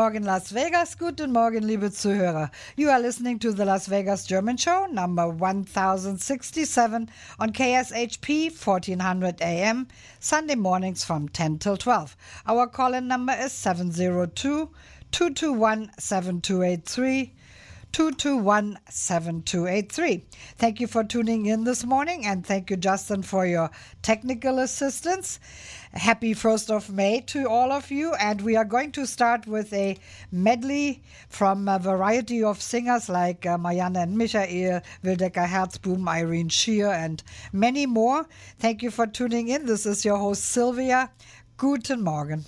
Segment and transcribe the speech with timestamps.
[0.00, 0.94] Morgen, Las Vegas.
[0.94, 2.50] Guten Morgen, liebe Zuhörer.
[2.74, 9.88] You are listening to the Las Vegas German Show, number 1067 on KSHP 1400 AM,
[10.18, 12.16] Sunday mornings from 10 till 12.
[12.46, 14.70] Our call in number is 702
[15.12, 17.34] 221 7283.
[17.92, 20.22] 221-7283.
[20.56, 23.68] Thank you for tuning in this morning and thank you Justin for your
[24.02, 25.40] technical assistance
[25.92, 28.14] happy 1st of May to all of you.
[28.14, 29.96] And we are going to start with a
[30.30, 36.88] medley from a variety of singers like uh, Marianne and Michael, Wildecker Herzbuben, Irene Scheer,
[36.88, 38.26] and many more.
[38.58, 39.66] Thank you for tuning in.
[39.66, 41.10] This is your host, Sylvia.
[41.56, 42.44] Guten Morgen.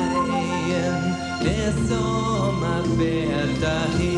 [1.44, 4.11] der Sommer fährt dahin.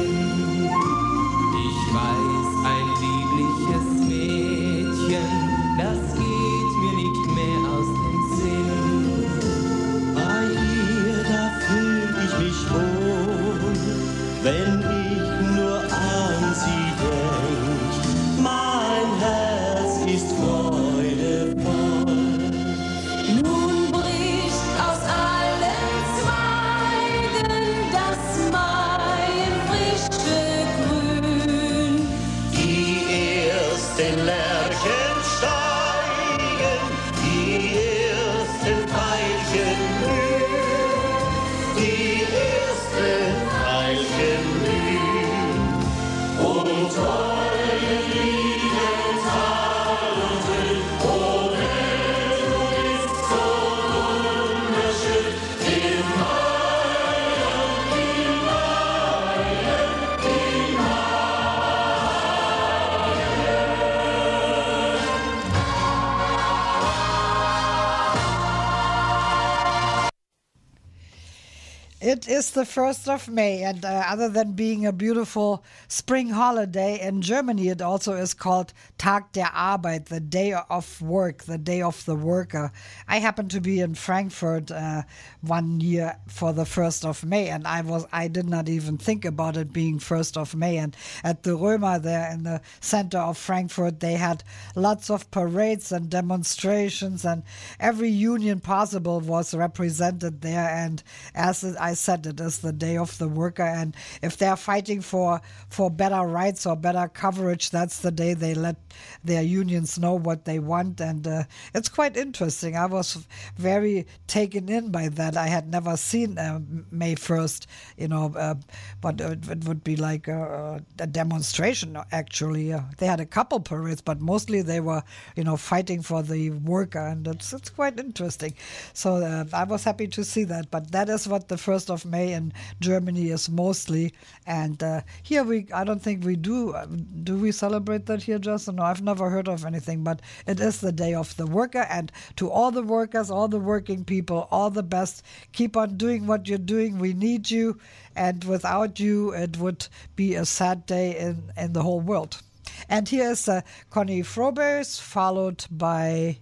[72.54, 77.70] The 1st of May, and uh, other than being a beautiful spring holiday in Germany,
[77.70, 82.14] it also is called Tag der Arbeit, the day of work, the day of the
[82.16, 82.72] worker.
[83.08, 85.02] I happened to be in Frankfurt uh,
[85.42, 89.26] one year for the 1st of May, and I was I did not even think
[89.26, 90.78] about it being 1st of May.
[90.78, 94.44] And at the Römer there in the center of Frankfurt, they had
[94.76, 97.42] lots of parades and demonstrations, and
[97.80, 100.70] every union possible was represented there.
[100.70, 101.02] And
[101.34, 105.42] as I said, it is the day of the worker, and if they're fighting for
[105.70, 108.76] for better rights or better coverage, that's the day they let
[109.24, 112.76] their unions know what they want, and uh, it's quite interesting.
[112.76, 115.38] I was very taken in by that.
[115.38, 116.60] I had never seen uh,
[116.92, 118.56] May first, you know, uh,
[119.02, 121.98] but it, it would be like a, a demonstration.
[122.12, 125.04] Actually, uh, they had a couple parades, but mostly they were,
[125.36, 128.54] you know, fighting for the worker, and it's it's quite interesting.
[128.94, 130.70] So uh, I was happy to see that.
[130.72, 134.14] But that is what the first of May in Germany is mostly,
[134.46, 136.76] and uh, here we I don't think we do
[137.24, 138.76] do we celebrate that here, Justin?
[138.76, 142.12] No, I've never heard of anything, but it is the day of the worker, and
[142.36, 145.24] to all the workers, all the working people, all the best.
[145.54, 147.00] Keep on doing what you're doing.
[147.00, 147.80] We need you,
[148.16, 152.42] and without you, it would be a sad day in in the whole world.
[152.90, 156.38] And here is uh, Conny Froboess, followed by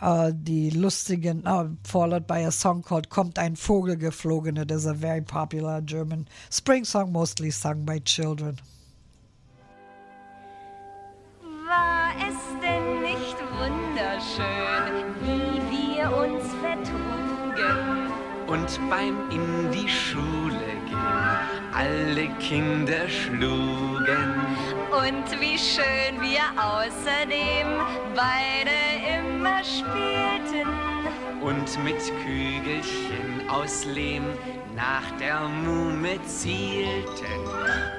[0.00, 4.56] uh, die lustigen, uh, followed by a song called Kommt ein Vogel geflogen.
[4.56, 8.58] It is a very popular German spring song, mostly sung by children.
[11.66, 18.10] War es denn nicht wunderschön, wie wir uns vertrugen?
[18.46, 24.34] Und beim in die Schule gehen, alle Kinder schlugen.
[24.90, 27.68] Und wie schön wir außerdem
[28.16, 28.74] beide
[29.18, 30.68] immer spielten.
[31.40, 34.24] Und mit Kügelchen aus Lehm
[34.74, 37.46] nach der Muhme zielten.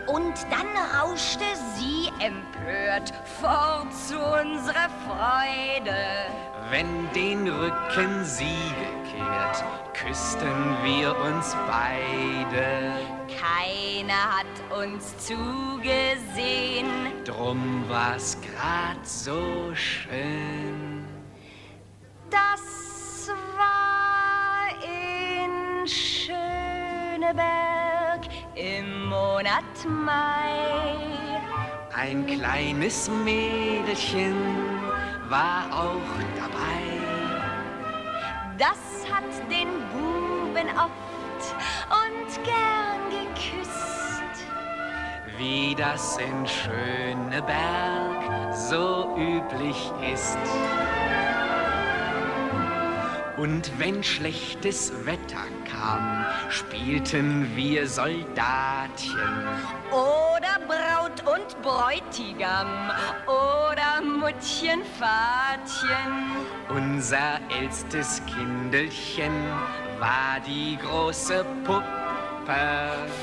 [0.07, 0.67] Und dann
[0.99, 1.45] rauschte
[1.77, 5.95] sie empört fort zu unserer Freude.
[6.69, 13.20] Wenn den Rücken sie gekehrt, küssten wir uns beide.
[13.41, 16.89] Keiner hat uns zugesehen.
[17.25, 21.07] Drum war's grad so schön.
[22.29, 27.41] Das war in Schöneberg
[28.53, 31.41] im Monat Mai.
[31.95, 34.35] Ein kleines Mädelchen
[35.29, 36.83] war auch dabei.
[38.59, 38.77] Das
[39.11, 41.55] hat den Buben oft
[41.89, 42.90] und gern.
[45.41, 48.21] Wie das in Schöneberg
[48.53, 50.37] so üblich ist.
[53.37, 59.47] Und wenn schlechtes Wetter kam, spielten wir Soldatchen.
[59.89, 62.91] Oder Braut und Bräutigam
[63.25, 66.35] oder Muttchen, Vatchen.
[66.69, 69.33] Unser ältstes Kindelchen
[69.97, 72.00] war die große Puppe.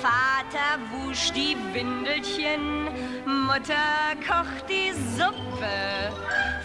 [0.03, 2.85] Vater wusch die Windelchen,
[3.27, 6.13] Mutter kocht die Suppe.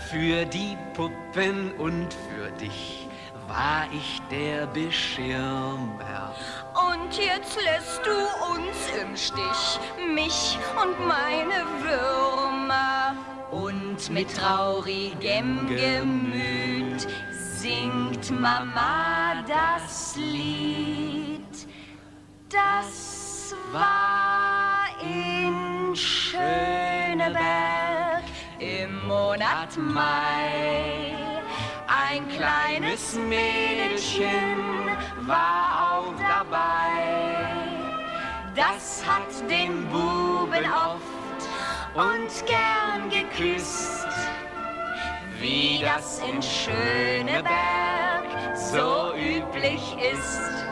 [0.10, 3.08] Für die Puppen und für dich
[3.48, 6.36] war ich der Beschirmer.
[6.74, 8.12] Und jetzt lässt du
[8.55, 9.79] uns im Stich,
[10.13, 13.15] mich und meine Würmer.
[13.51, 21.23] Und mit traurigem Gemüt singt Mama das Lied.
[22.53, 27.41] Das war in Schöneberg
[28.60, 31.15] im Monat Mai.
[31.88, 34.88] Ein kleines Mädchen
[35.22, 37.33] war auch dabei.
[38.55, 41.41] Das hat den Buben oft
[41.95, 44.05] und gern geküsst.
[45.39, 50.63] Wie das in Schöneberg so üblich ist.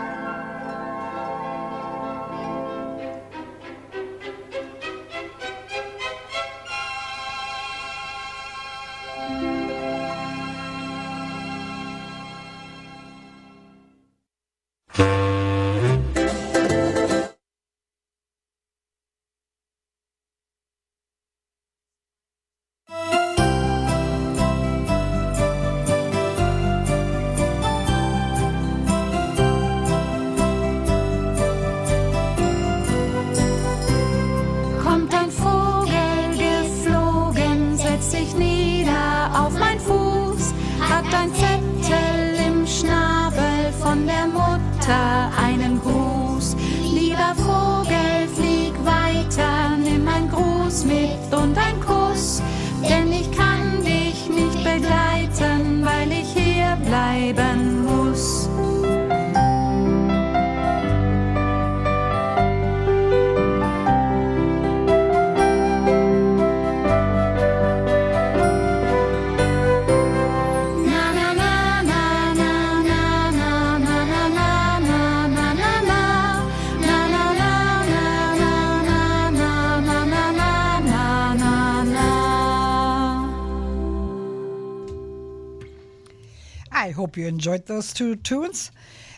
[87.02, 88.70] Hope you enjoyed those two tunes.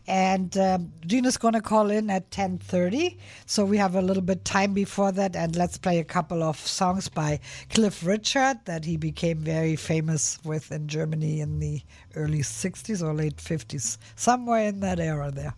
[0.08, 3.18] And um, Gina's going to call in at 10.30.
[3.46, 5.36] So we have a little bit time before that.
[5.36, 10.40] And let's play a couple of songs by Cliff Richard that he became very famous
[10.46, 11.82] with in Germany in the
[12.16, 13.98] early 60s or late 50s.
[14.16, 15.54] Somewhere in that era there.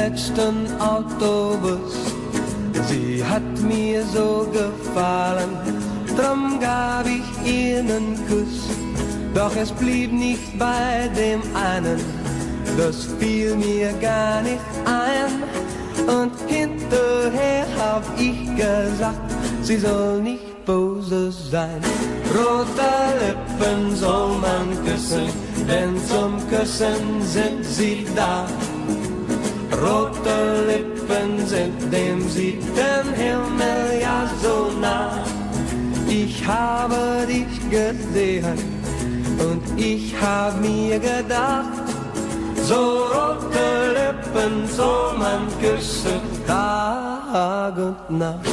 [0.00, 1.92] Letzten Autobus.
[2.88, 5.52] Sie hat mir so gefallen,
[6.16, 8.56] drum gab ich ihr einen Kuss.
[9.34, 12.00] Doch es blieb nicht bei dem einen,
[12.78, 15.32] das fiel mir gar nicht ein.
[16.16, 19.30] Und hinterher hab ich gesagt,
[19.62, 21.80] sie soll nicht böse sein.
[22.34, 25.28] Rote Lippen soll man küssen,
[25.68, 28.46] denn zum Küssen sind sie da.
[29.80, 35.24] Rote Lippen sind dem siebten Himmel ja so nah.
[36.06, 38.58] Ich habe dich gesehen
[39.38, 41.86] und ich hab mir gedacht,
[42.62, 48.46] so rote Lippen soll man küssen, Tag und Nacht.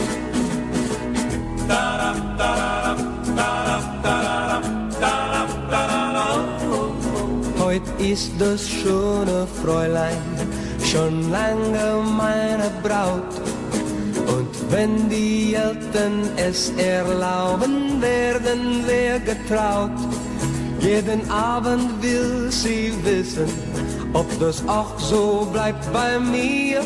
[7.60, 10.37] Heut ist das schöne Fräulein
[10.92, 13.34] schon lange meine Braut.
[14.36, 19.98] Und wenn die Eltern es erlauben, werden wir getraut.
[20.80, 23.50] Jeden Abend will sie wissen,
[24.14, 26.82] ob das auch so bleibt bei mir.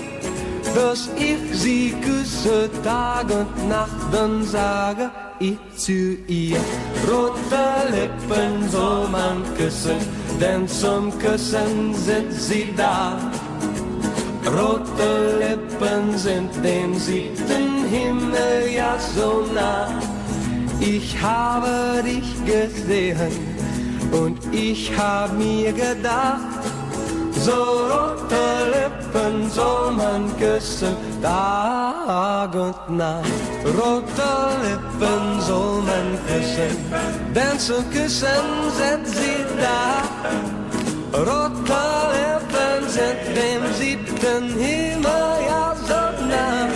[0.74, 6.62] Dass ich sie küsse Tag und Nacht, dann sage ich zu ihr.
[7.10, 9.98] Rote Lippen soll man küssen,
[10.40, 13.18] denn zum Küssen sind sie da.
[14.46, 19.88] Rote Lippen sind dem siebten Himmel ja so nah.
[20.80, 23.32] Ich habe dich gesehen
[24.12, 26.62] und ich hab mir gedacht,
[27.46, 33.26] so rote Lippen soll man küssen, Tag und Nacht.
[33.66, 34.32] Rote
[34.64, 36.76] Lippen soll man küssen,
[37.36, 38.46] denn zum Küssen
[38.80, 40.04] sind sie da.
[41.18, 41.82] Rote
[42.16, 46.68] Lippen sind dem siebten Himmel ja so nah.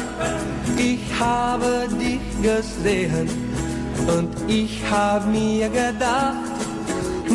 [0.78, 3.30] Ich habe dich gesehen
[4.08, 6.56] und ich hab mir gedacht,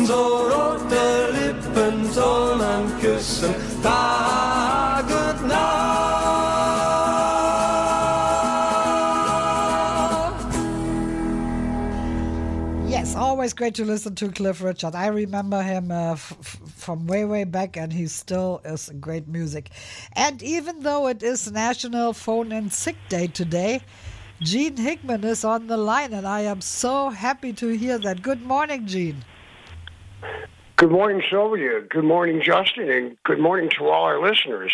[0.05, 0.21] so
[0.53, 1.05] rote
[1.37, 6.00] Lippen soll man küssen, Tag und Nacht.
[13.11, 14.95] Yes, always great to listen to Cliff Richard.
[14.95, 16.37] I remember him uh, f-
[16.77, 19.69] from way, way back, and he still is great music.
[20.13, 23.81] And even though it is National Phone in Sick Day today,
[24.39, 28.21] Gene Hickman is on the line, and I am so happy to hear that.
[28.21, 29.25] Good morning, Gene.
[30.77, 31.81] Good morning, Sylvia.
[31.81, 34.71] Good morning, Justin, and good morning to all our listeners.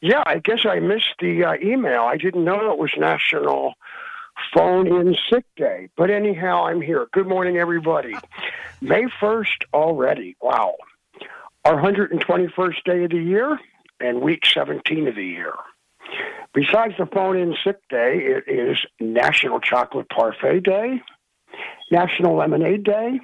[0.00, 2.00] Yeah, I guess I missed the uh, email.
[2.00, 3.74] I didn't know it was National
[4.52, 5.88] Phone In Sick Day.
[5.96, 7.06] But anyhow, I'm here.
[7.12, 8.14] Good morning, everybody.
[8.80, 10.36] May 1st already.
[10.42, 10.74] Wow.
[11.64, 13.58] Our 121st day of the year
[14.00, 15.54] and week 17 of the year.
[16.52, 21.00] Besides the Phone In Sick Day, it is National Chocolate Parfait Day,
[21.90, 23.20] National Lemonade Day,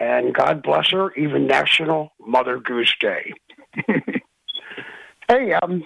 [0.00, 3.34] and God bless her, even National Mother Goose Day.
[5.28, 5.84] hey, um,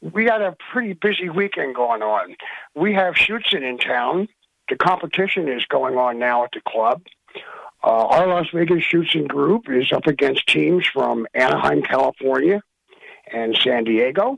[0.00, 2.34] we got a pretty busy weekend going on.
[2.74, 4.28] We have Schutzen in town.
[4.68, 7.02] The competition is going on now at the club.
[7.82, 12.62] Uh, our Las Vegas Schutzen group is up against teams from Anaheim, California,
[13.32, 14.36] and San Diego,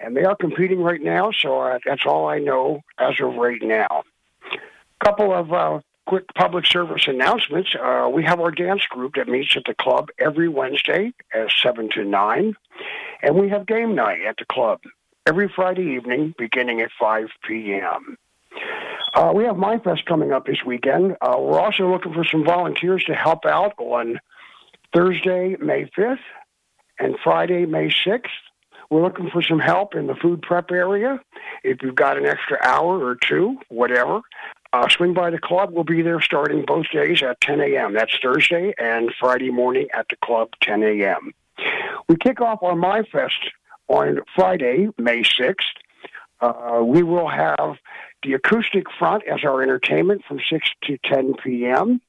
[0.00, 1.30] and they are competing right now.
[1.32, 4.04] So uh, that's all I know as of right now.
[4.52, 7.74] A Couple of uh, quick public service announcements.
[7.74, 11.90] Uh, we have our dance group that meets at the club every Wednesday at 7
[11.90, 12.54] to 9.
[13.22, 14.80] And we have game night at the club
[15.26, 18.18] every Friday evening beginning at 5 p.m.
[19.14, 21.16] Uh, we have Maifest coming up this weekend.
[21.20, 24.20] Uh, we're also looking for some volunteers to help out on
[24.94, 26.18] Thursday, May 5th
[26.98, 28.28] and Friday, May 6th.
[28.90, 31.18] We're looking for some help in the food prep area.
[31.62, 34.20] If you've got an extra hour or two, whatever,
[34.74, 35.70] uh, swing by the club.
[35.72, 37.94] We'll be there starting both days at 10 a.m.
[37.94, 41.32] That's Thursday and Friday morning at the club, 10 a.m.
[42.08, 43.50] We kick off our Maifest
[43.88, 45.54] on Friday, May 6th.
[46.40, 47.76] Uh, we will have
[48.22, 52.00] the acoustic front as our entertainment from 6 to 10 p.m.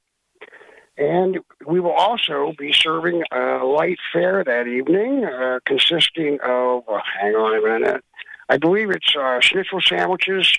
[0.97, 6.99] And we will also be serving a light fare that evening, uh, consisting of, uh,
[7.19, 8.03] hang on a minute,
[8.47, 10.57] I believe it's uh, schnitzel sandwiches,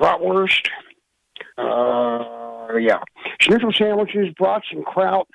[0.00, 0.68] bratwurst,
[1.56, 3.00] uh, yeah,
[3.40, 5.26] schnitzel sandwiches, brats and kraut,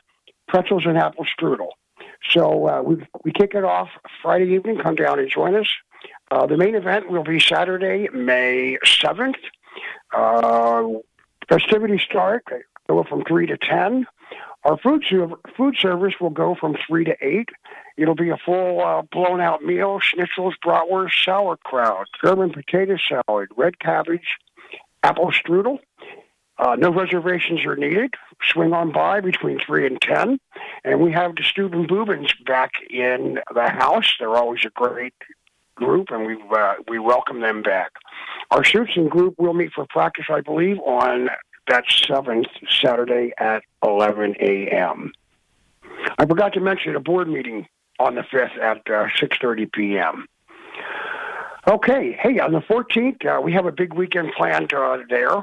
[0.47, 1.69] pretzels, and apple strudel.
[2.29, 3.89] So uh, we we kick it off
[4.21, 4.79] Friday evening.
[4.79, 5.67] Come down and join us.
[6.31, 9.37] Uh, the main event will be Saturday, May seventh.
[10.15, 10.83] Uh,
[11.47, 12.45] festivities start
[12.87, 14.05] go from three to ten.
[14.63, 15.03] Our food
[15.57, 17.49] food service will go from three to eight.
[17.97, 23.79] It'll be a full uh, blown out meal: schnitzels, bratwurst, sauerkraut, German potato salad, red
[23.79, 24.37] cabbage,
[25.03, 25.79] apple strudel.
[26.57, 28.13] Uh, no reservations are needed.
[28.43, 30.39] Swing on by between 3 and 10.
[30.83, 34.13] And we have the Stubenbuben back in the house.
[34.19, 35.15] They're always a great
[35.75, 37.93] group, and we uh, we welcome them back.
[38.51, 41.29] Our Schutzen group will meet for practice, I believe, on
[41.67, 45.11] that 7th Saturday at 11 a.m.
[46.19, 47.67] I forgot to mention a board meeting
[47.99, 50.27] on the 5th at uh, 6.30 p.m.
[51.65, 55.37] Okay, hey, on the 14th, uh, we have a big weekend planned uh, there.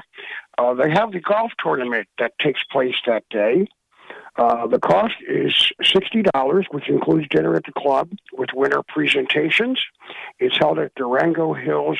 [0.55, 3.65] Uh, they have the golf tournament that takes place that day.
[4.35, 9.79] Uh, the cost is $60, which includes dinner at the club with winter presentations.
[10.37, 11.97] It's held at Durango Hills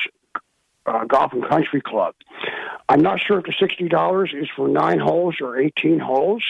[0.86, 2.14] uh, Golf and Country Club.
[2.88, 6.44] I'm not sure if the $60 is for nine holes or 18 holes.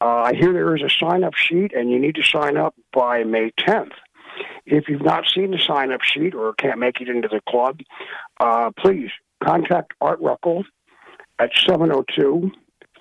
[0.00, 2.74] Uh, I hear there is a sign up sheet, and you need to sign up
[2.92, 3.92] by May 10th.
[4.66, 7.80] If you've not seen the sign up sheet or can't make it into the club,
[8.38, 9.10] uh, please
[9.42, 10.64] contact Art Ruckel
[11.38, 12.52] at 702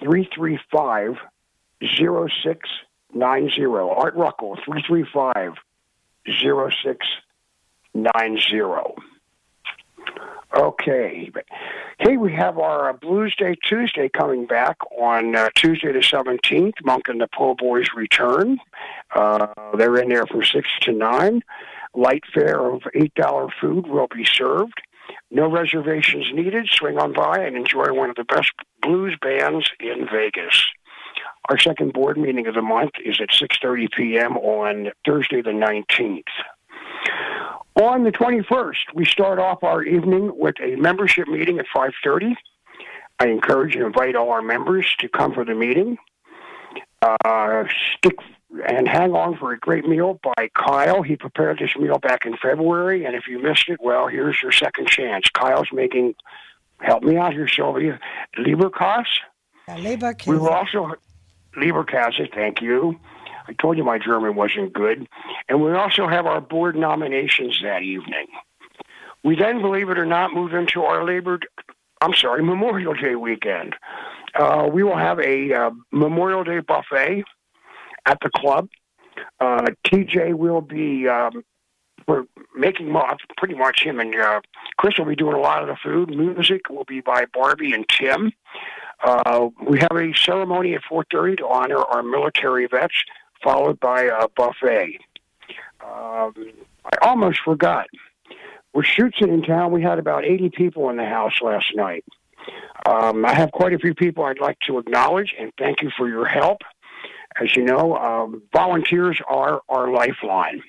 [0.02, 1.18] 335
[1.82, 3.66] 0690.
[3.66, 5.54] Art Ruckel, 335
[6.28, 9.09] 0690.
[10.56, 11.32] Okay.
[12.00, 16.74] Hey, we have our uh, Blues Day Tuesday coming back on uh, Tuesday the 17th.
[16.84, 18.58] Monk and the Po Boys return.
[19.14, 21.42] Uh, they're in there from 6 to 9.
[21.94, 24.82] Light fare of $8 food will be served.
[25.32, 26.68] No reservations needed.
[26.72, 30.66] Swing on by and enjoy one of the best blues bands in Vegas.
[31.50, 34.38] Our second board meeting of the month is at 6:30 p.m.
[34.38, 36.24] on Thursday the 19th.
[37.76, 42.36] On the 21st, we start off our evening with a membership meeting at 5:30.
[43.20, 45.98] I encourage and invite all our members to come for the meeting.
[47.02, 48.16] Uh, stick
[48.68, 51.02] and hang on for a great meal by Kyle.
[51.02, 54.52] He prepared this meal back in February, and if you missed it, well, here's your
[54.52, 55.30] second chance.
[55.30, 56.16] Kyle's making,
[56.80, 58.00] help me out here, Sylvia,
[58.38, 59.06] Lieberkass.
[59.68, 60.28] Ja, Leberkäse.
[60.28, 60.96] We will also
[61.56, 63.00] Lieberkäse, thank you.
[63.50, 65.08] I told you my German wasn't good.
[65.48, 68.28] And we also have our board nominations that evening.
[69.24, 71.40] We then, believe it or not, move into our Labor,
[72.00, 73.76] I'm sorry, Memorial Day weekend.
[74.36, 77.24] Uh, we will have a uh, Memorial Day buffet
[78.06, 78.70] at the club.
[79.40, 81.44] Uh, TJ will be um,
[82.08, 84.42] we're making mo- pretty much him and uh,
[84.78, 86.10] Chris will be doing a lot of the food.
[86.10, 88.32] Music will be by Barbie and Tim.
[89.04, 93.04] Uh, we have a ceremony at 4:30 to honor our military vets,
[93.44, 95.00] followed by a buffet.
[95.82, 96.34] Um,
[96.86, 97.88] I almost forgot.
[98.74, 99.72] We're shooting in town.
[99.72, 102.06] We had about 80 people in the house last night.
[102.86, 106.08] Um, I have quite a few people I'd like to acknowledge and thank you for
[106.08, 106.62] your help.
[107.42, 110.64] As you know, um, volunteers are our lifeline.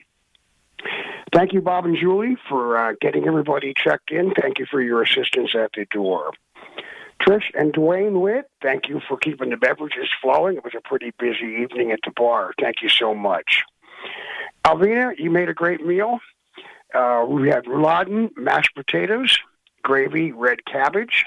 [1.32, 4.32] Thank you, Bob and Julie, for uh, getting everybody checked in.
[4.34, 6.32] Thank you for your assistance at the door.
[7.20, 10.56] Trish and Dwayne Witt, thank you for keeping the beverages flowing.
[10.56, 12.52] It was a pretty busy evening at the bar.
[12.58, 13.62] Thank you so much.
[14.64, 16.18] Alvina, you made a great meal.
[16.94, 19.36] Uh, we had rouladen, mashed potatoes,
[19.82, 21.26] gravy, red cabbage.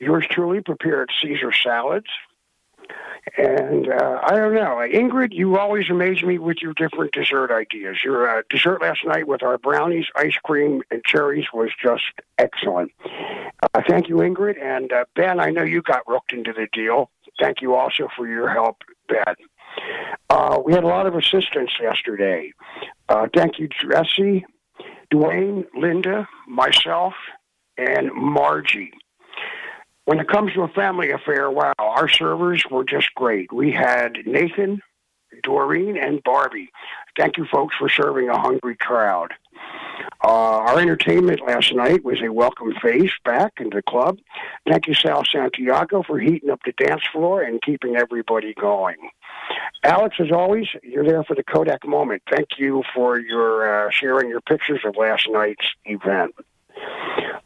[0.00, 2.06] Yours truly prepared Caesar salads.
[3.36, 7.98] And uh, I don't know, Ingrid, you always amaze me with your different dessert ideas.
[8.02, 12.02] Your uh, dessert last night with our brownies, ice cream, and cherries was just
[12.38, 12.92] excellent.
[13.62, 14.60] Uh, thank you, Ingrid.
[14.60, 17.10] And uh, Ben, I know you got rooked into the deal.
[17.38, 19.34] Thank you also for your help, Ben.
[20.28, 22.52] Uh, we had a lot of assistance yesterday.
[23.08, 24.44] Uh, thank you, Jesse,
[25.12, 27.14] Dwayne, Linda, myself,
[27.76, 28.92] and Margie.
[30.10, 33.52] When it comes to a family affair, wow, our servers were just great.
[33.52, 34.82] We had Nathan,
[35.44, 36.72] Doreen, and Barbie.
[37.16, 39.34] Thank you, folks, for serving a hungry crowd.
[40.24, 44.18] Uh, our entertainment last night was a welcome face back in the club.
[44.68, 48.96] Thank you, Sal Santiago, for heating up the dance floor and keeping everybody going.
[49.84, 52.22] Alex, as always, you're there for the Kodak moment.
[52.28, 56.34] Thank you for your uh, sharing your pictures of last night's event.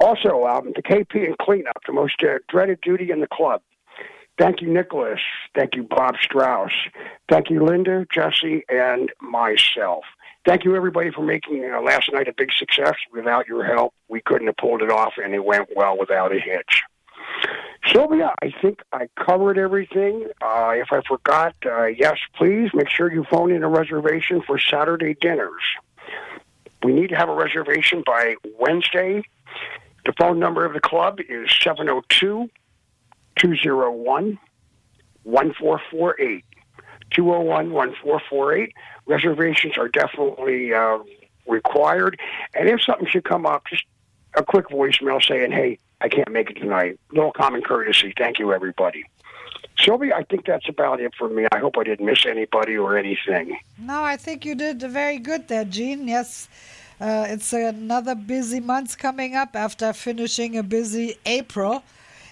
[0.01, 3.63] Also, um, the KP and cleanup, the most uh, dreaded duty in the club.
[4.37, 5.21] Thank you, Nicholas.
[5.55, 6.73] Thank you, Bob Strauss.
[7.29, 10.05] Thank you, Linda, Jesse, and myself.
[10.45, 12.95] Thank you, everybody, for making uh, last night a big success.
[13.13, 16.41] Without your help, we couldn't have pulled it off, and it went well without a
[16.41, 16.83] hitch.
[17.93, 20.27] Sylvia, I think I covered everything.
[20.43, 24.59] Uh, if I forgot, uh, yes, please make sure you phone in a reservation for
[24.59, 25.63] Saturday dinners.
[26.85, 29.23] We need to have a reservation by Wednesday.
[30.05, 32.51] The phone number of the club is 702
[33.37, 34.39] 201
[35.23, 36.45] 1448.
[37.11, 38.73] 201 1448.
[39.07, 40.99] Reservations are definitely uh,
[41.47, 42.21] required.
[42.55, 43.85] And if something should come up, just
[44.37, 47.01] a quick voicemail saying, hey, I can't make it tonight.
[47.13, 48.13] Little common courtesy.
[48.15, 49.07] Thank you, everybody.
[49.79, 51.47] Sylvia, I think that's about it for me.
[51.53, 53.59] I hope I didn't miss anybody or anything.
[53.79, 56.09] No, I think you did very good there, Gene.
[56.09, 56.49] Yes,
[57.01, 61.83] uh, it's another busy month coming up after finishing a busy April.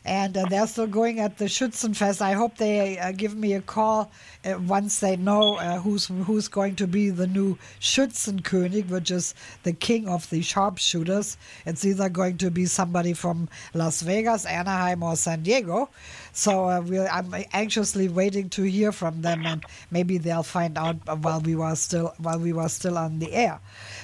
[0.04, 2.20] And uh, they're still going at the Schützenfest.
[2.20, 4.10] I hope they uh, give me a call
[4.44, 9.32] uh, once they know uh, who's who's going to be the new Schützenkönig, which is
[9.62, 11.36] the king of the sharpshooters.
[11.66, 15.88] It's either going to be somebody from Las Vegas, Anaheim, or San Diego.
[16.32, 20.96] So uh, we're, I'm anxiously waiting to hear from them, and maybe they'll find out
[21.22, 23.60] while we were still while we were still on the air.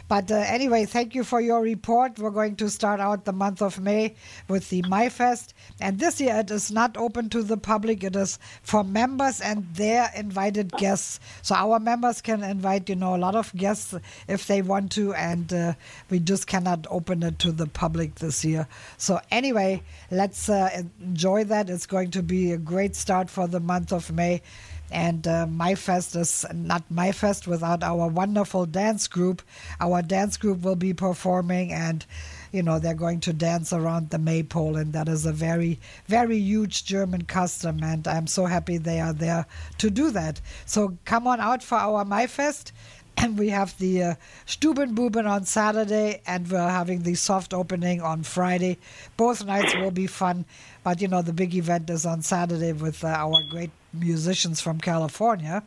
[0.09, 2.19] But uh, anyway, thank you for your report.
[2.19, 4.15] We're going to start out the month of May
[4.47, 8.05] with the Maifest, and this year it is not open to the public.
[8.05, 11.21] It is for members and their invited guests.
[11.43, 13.95] So our members can invite, you know, a lot of guests
[14.29, 15.73] if they want to, and uh,
[16.11, 18.69] we just cannot open it to the public this year.
[18.99, 21.71] So anyway, let's uh, enjoy that.
[21.71, 24.43] It's going to be a great start for the month of May.
[24.91, 29.43] And uh, Maifest is not Maifest without our wonderful dance group.
[29.81, 32.07] Our dance group will be performing, and
[32.53, 36.39] you know they're going to dance around the maypole, and that is a very, very
[36.39, 37.81] huge German custom.
[37.83, 39.45] And I'm so happy they are there
[39.77, 40.41] to do that.
[40.65, 42.73] So come on out for our Maifest.
[43.21, 44.15] And we have the uh,
[44.47, 48.79] Stubenbuben on Saturday, and we're having the soft opening on Friday.
[49.17, 50.45] Both nights will be fun,
[50.83, 54.79] but you know, the big event is on Saturday with uh, our great musicians from
[54.81, 55.63] California.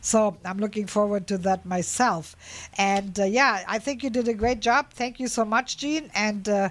[0.00, 2.36] So I'm looking forward to that myself.
[2.78, 4.90] And uh, yeah, I think you did a great job.
[4.90, 6.10] Thank you so much, Gene.
[6.14, 6.68] And uh,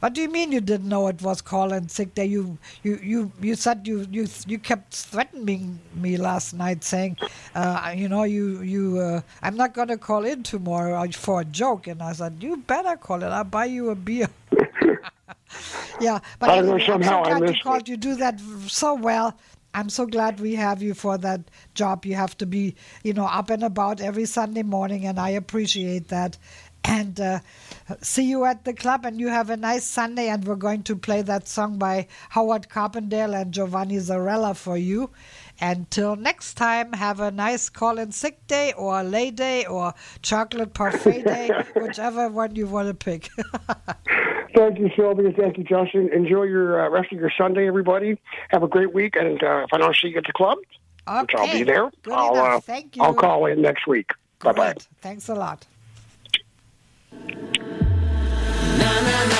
[0.00, 2.24] what do you mean you didn't know it was and sick day?
[2.24, 7.18] You you you you said you you you kept threatening me last night, saying,
[7.54, 11.86] uh, you know, you you uh, I'm not gonna call in tomorrow for a joke,
[11.86, 13.26] and I said you better call it.
[13.26, 14.28] I'll buy you a beer.
[16.00, 17.80] yeah, but I don't know, anyway, I'm so glad you called.
[17.82, 17.88] it.
[17.88, 19.36] You do that so well.
[19.72, 21.42] I'm so glad we have you for that
[21.74, 22.04] job.
[22.04, 26.08] You have to be, you know, up and about every Sunday morning, and I appreciate
[26.08, 26.38] that.
[26.82, 27.40] And uh,
[28.00, 30.28] see you at the club, and you have a nice Sunday.
[30.28, 35.10] And we're going to play that song by Howard Carpendale and Giovanni Zarrella for you.
[35.60, 40.72] Until next time, have a nice call in sick day, or lay day, or chocolate
[40.72, 43.28] parfait day, whichever one you want to pick.
[44.54, 45.32] Thank you, Sylvia.
[45.32, 46.10] Thank you, Justin.
[46.12, 48.18] Enjoy your uh, rest of your Sunday, everybody.
[48.48, 49.16] Have a great week.
[49.16, 50.58] And uh, if I don't see you at the club,
[51.20, 53.02] which I'll be there, good I'll uh, Thank you.
[53.02, 54.10] I'll call in next week.
[54.40, 54.74] Bye bye.
[55.00, 55.66] Thanks a lot.
[58.80, 59.36] Hey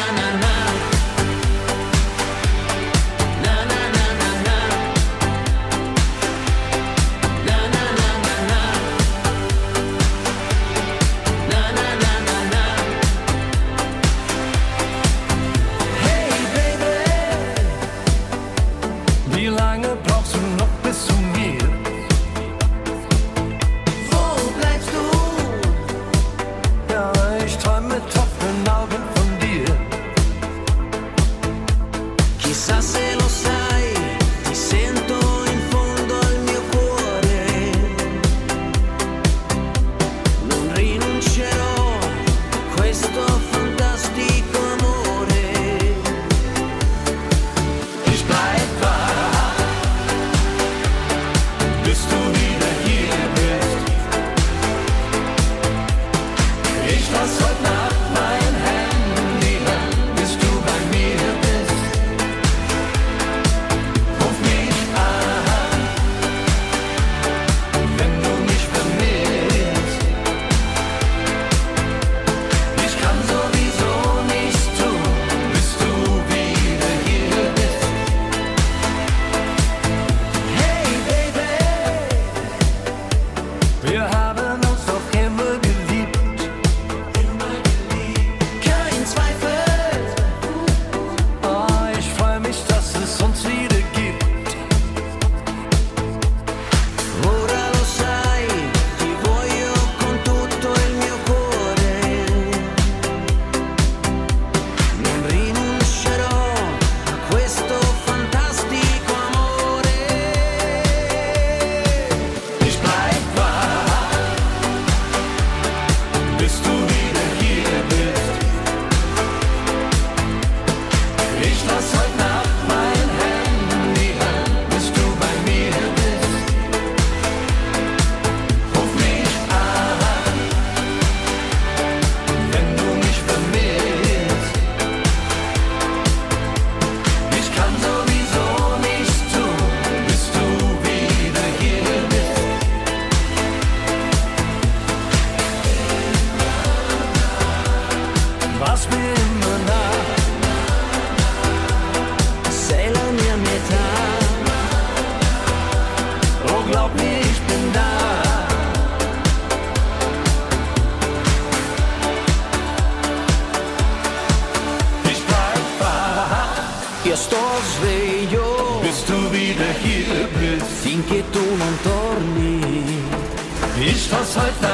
[174.30, 174.69] 설다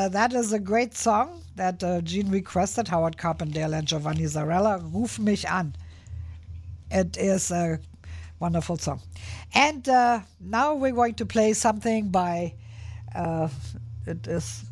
[0.00, 4.80] uh, that is a great song that uh, Gene requested, Howard Carpendale and Giovanni Zarrella.
[4.94, 5.76] Ruf mich an.
[6.90, 7.78] It is a
[8.38, 9.02] wonderful song.
[9.54, 12.54] And uh, now we're going to play something by,
[13.14, 13.48] uh,
[14.06, 14.64] it is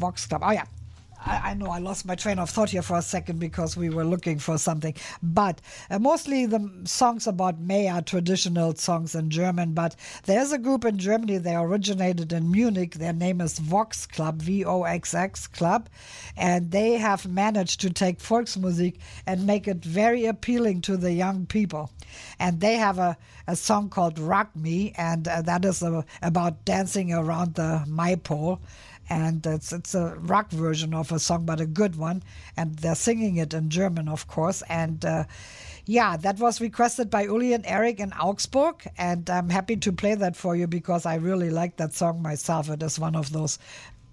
[0.00, 0.40] Voxxclub.
[0.42, 0.64] Oh, yeah.
[1.24, 3.90] I, I know I lost my train of thought here for a second because we
[3.90, 4.94] were looking for something.
[5.34, 5.60] But
[5.90, 9.72] uh, mostly the songs about May are traditional songs in German.
[9.72, 12.94] But there's a group in Germany, they originated in Munich.
[12.94, 15.88] Their name is Voxxclub, V O X X Club.
[16.36, 21.46] And they have managed to take Volksmusik and make it very appealing to the young
[21.46, 21.90] people.
[22.38, 23.16] And they have a,
[23.46, 28.60] a song called Rock Me, and uh, that is uh, about dancing around the Maypole
[29.08, 32.22] and it's it's a rock version of a song, but a good one.
[32.56, 34.62] And they're singing it in German, of course.
[34.68, 35.24] And uh,
[35.84, 40.14] yeah, that was requested by Uli and Eric in Augsburg, and I'm happy to play
[40.14, 42.70] that for you because I really like that song myself.
[42.70, 43.58] It is one of those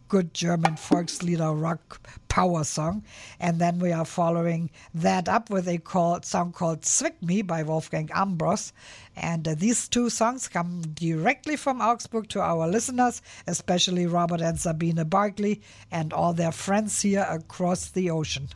[0.10, 3.04] good German Volkslieder rock power song.
[3.40, 7.64] And then we are following that up with a call, song called Zwick Me by
[7.64, 8.74] Wolfgang Ambros.
[9.20, 14.60] And uh, these two songs come directly from Augsburg to our listeners, especially Robert and
[14.60, 15.62] Sabine Barkley
[15.92, 18.50] and all their friends here across the ocean.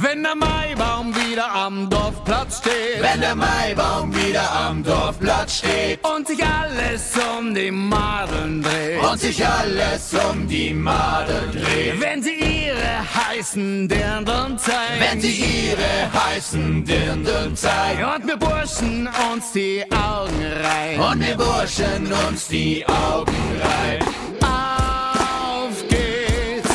[0.00, 3.00] Wenn der Maibaum wieder am Dorfplatz steht.
[3.00, 5.98] Wenn der Maibaum wieder am Dorfplatz steht.
[6.04, 9.02] Und sich alles um die Madeln dreht.
[9.02, 12.00] Und sich alles um die Madeln dreht.
[12.00, 15.00] Wenn sie ihre heißen Dirndln zeigen.
[15.00, 18.04] Wenn sie ihre heißen Dirndln zeigen.
[18.04, 21.02] Und wir Burschen uns die Augen reiben.
[21.02, 24.06] Und wir Burschen uns die Augen reiben.
[24.42, 26.70] Auf geht's,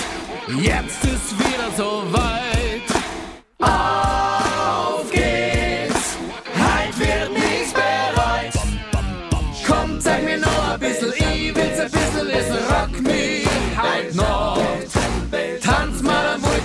[0.61, 1.12] jetzt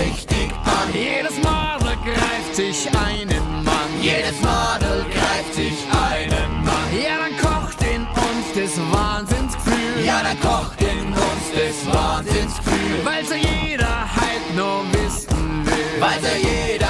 [0.00, 0.88] richtig an.
[0.92, 3.90] Jedes Madel greift sich einen Mann.
[4.00, 6.88] Jedes Madel greift sich einen Mann.
[6.92, 10.04] Ja, dann kocht in uns das Wahnsinnsgefühl.
[10.04, 13.04] Ja, dann kocht in uns das Wahnsinnsgefühl.
[13.04, 16.00] Weil so jeder halt nur wissen will.
[16.00, 16.81] Weil so jeder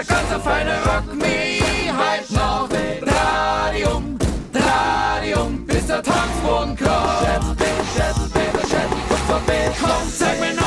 [0.00, 1.60] der ganze feine Rock me,
[1.96, 2.68] halt noch.
[3.02, 4.18] Radium,
[4.54, 7.26] Radium, bis der Tanzboden kocht.
[9.80, 10.59] Komm, zeig mir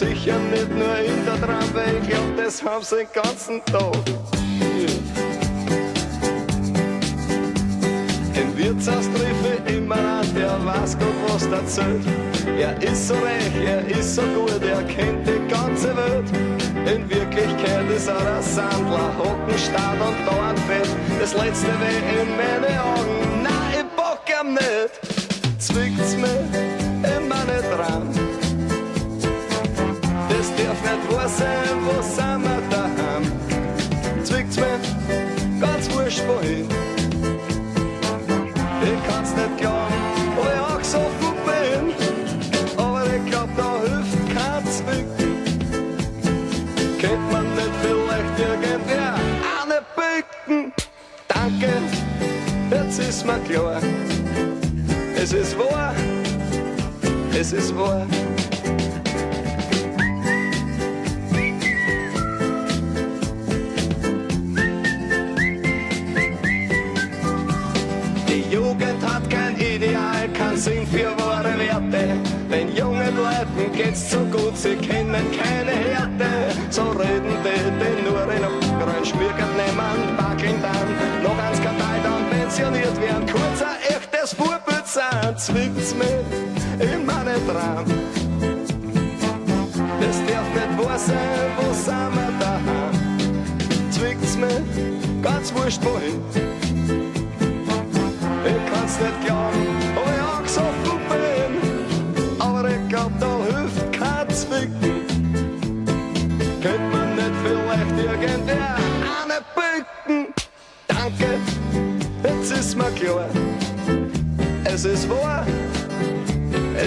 [0.00, 4.02] sicher nicht nur in der Tramway, ich glaub, das haben sie den ganzen Tag.
[8.34, 12.02] Im Wirtshaus triff ich immer an, der weiß Gott, was erzählt.
[12.58, 16.30] Er ist so reich, er ist so gut, er kennt die ganze Welt.
[16.86, 20.88] In Wirklichkeit ist er ein Sandler, Hockenstaat und Dornfett.
[21.20, 23.39] Das letzte weh in meine Augen,
[53.30, 53.80] mir klar.
[55.16, 55.94] Es ist wahr,
[57.38, 58.06] es ist wahr.
[68.28, 72.16] Die Jugend hat kein Ideal, kein Sinn für wahre Werte.
[72.50, 76.30] Den jungen Leuten geht's zu gut, sie kennen keine Härte.
[76.70, 80.29] So reden die, die nur in einem rein schmirgend nehmen, wackeln
[85.40, 86.20] zwickt's mir
[86.78, 87.86] in meine Traum.
[90.00, 93.90] Das darf nicht wahr sein, wo sind wir daheim?
[93.90, 94.62] Zwickt's mir,
[95.22, 96.20] ganz wurscht wohin.
[98.44, 99.69] Ich kann's nicht glauben,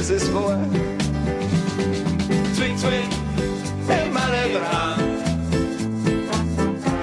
[0.04, 0.60] es ist wahr.
[2.56, 3.10] Zwing, zwing,
[3.88, 5.00] in meine Traum.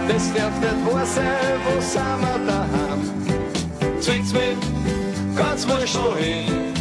[0.07, 3.01] Das darf nicht wahr sein, wo sind wir daheim?
[4.01, 4.59] Zwing, zwing,
[5.34, 6.74] ganz wurscht wohin.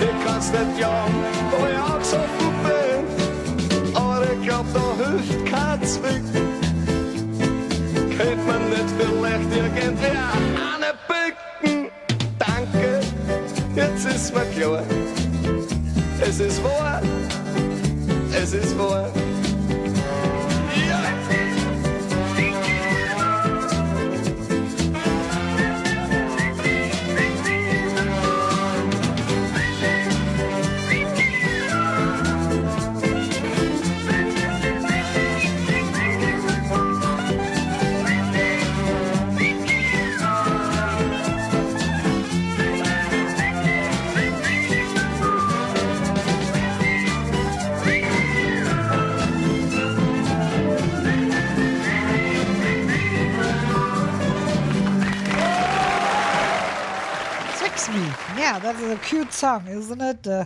[0.00, 1.14] Ich kann's nicht glauben,
[1.50, 3.94] wo ich angesoffen bin.
[3.94, 6.48] Aber ich glaub, da hilft kein Zwicken.
[8.16, 10.32] Könnte man nicht vielleicht irgendwer
[10.74, 10.79] eine
[14.30, 14.82] ist mir klar.
[16.20, 17.02] Es ist wahr,
[18.32, 19.10] es ist wahr.
[59.40, 60.26] Song, isn't it?
[60.26, 60.44] Uh,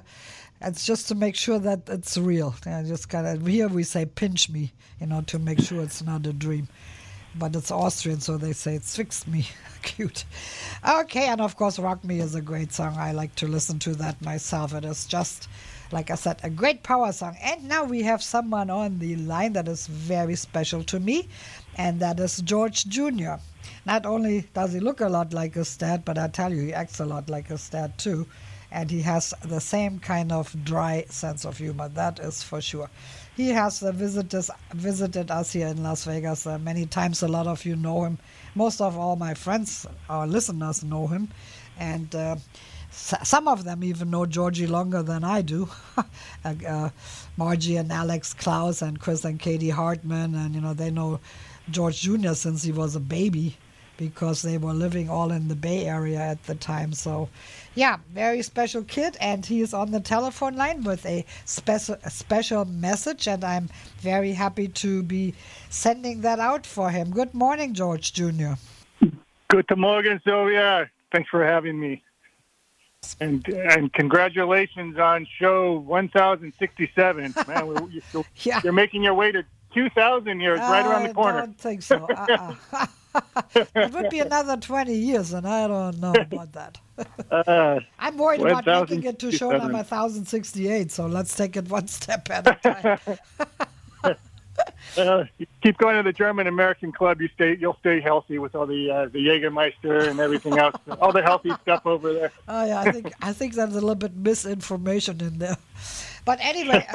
[0.60, 2.54] it's just to make sure that it's real.
[2.64, 6.00] Yeah, just kind of here we say pinch me, you know, to make sure it's
[6.00, 6.68] not a dream.
[7.34, 9.48] But it's Austrian, so they say it's fixed me.
[9.82, 10.24] Cute.
[10.88, 12.94] Okay, and of course, Rock Me is a great song.
[12.96, 14.72] I like to listen to that myself.
[14.72, 15.48] It is just,
[15.90, 17.36] like I said, a great power song.
[17.42, 21.28] And now we have someone on the line that is very special to me,
[21.76, 23.34] and that is George Jr.
[23.84, 26.72] Not only does he look a lot like his dad, but I tell you, he
[26.72, 28.28] acts a lot like his dad too.
[28.74, 32.90] And he has the same kind of dry sense of humor, that is for sure.
[33.36, 37.22] He has uh, visited, visited us here in Las Vegas uh, many times.
[37.22, 38.18] A lot of you know him.
[38.56, 41.28] Most of all my friends, our listeners, know him.
[41.78, 42.34] And uh,
[42.90, 45.68] some of them even know Georgie longer than I do.
[46.44, 46.90] uh,
[47.36, 50.34] Margie and Alex Klaus and Chris and Katie Hartman.
[50.34, 51.20] And, you know, they know
[51.70, 52.34] George Jr.
[52.34, 53.56] since he was a baby
[53.96, 56.92] because they were living all in the Bay Area at the time.
[56.92, 57.28] So,
[57.74, 62.64] yeah, very special kid, and he is on the telephone line with a special special
[62.64, 63.68] message, and I'm
[64.00, 65.34] very happy to be
[65.70, 67.10] sending that out for him.
[67.10, 68.52] Good morning, George Jr.
[69.48, 70.90] Guten Morgen, Sylvia.
[71.12, 72.02] Thanks for having me.
[73.20, 77.34] And and congratulations on show 1067.
[77.48, 78.60] Man, you're, Yeah.
[78.64, 80.54] you're making your way to 2000 here.
[80.54, 81.38] It's right around the uh, corner.
[81.38, 82.06] I don't think so.
[82.06, 82.86] Uh-uh.
[83.54, 86.78] it would be another 20 years, and I don't know about that.
[87.28, 89.58] Uh, I'm worried about making it to show 1067.
[89.58, 93.18] number 1068, so let's take it one step at a time.
[94.96, 95.24] uh,
[95.62, 97.20] keep going to the German American Club.
[97.20, 101.12] You stay, you'll stay healthy with all the uh, the Jägermeister and everything else, all
[101.12, 102.32] the healthy stuff over there.
[102.48, 105.56] Oh yeah, I think I think there's a little bit misinformation in there.
[106.24, 106.86] But anyway,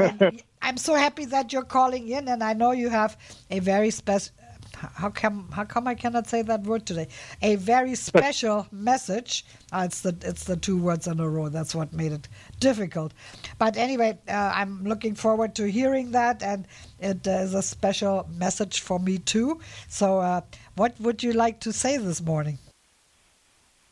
[0.61, 3.17] I'm so happy that you're calling in, and I know you have
[3.51, 4.33] a very special.
[4.79, 5.49] How come?
[5.51, 7.07] How come I cannot say that word today?
[7.41, 9.45] A very special message.
[9.71, 11.49] Uh, it's the it's the two words in a row.
[11.49, 12.27] That's what made it
[12.59, 13.13] difficult.
[13.57, 16.65] But anyway, uh, I'm looking forward to hearing that, and
[16.99, 19.59] it uh, is a special message for me too.
[19.87, 20.41] So, uh,
[20.75, 22.57] what would you like to say this morning?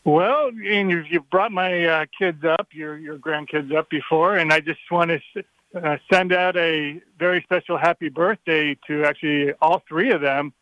[0.06, 4.54] Well, and you've, you've brought my uh, kids up, your your grandkids up before, and
[4.54, 5.44] I just want to
[5.76, 10.54] uh, send out a very special happy birthday to actually all three of them.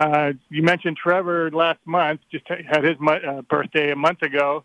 [0.00, 4.64] Uh, you mentioned Trevor last month, just had his uh, birthday a month ago.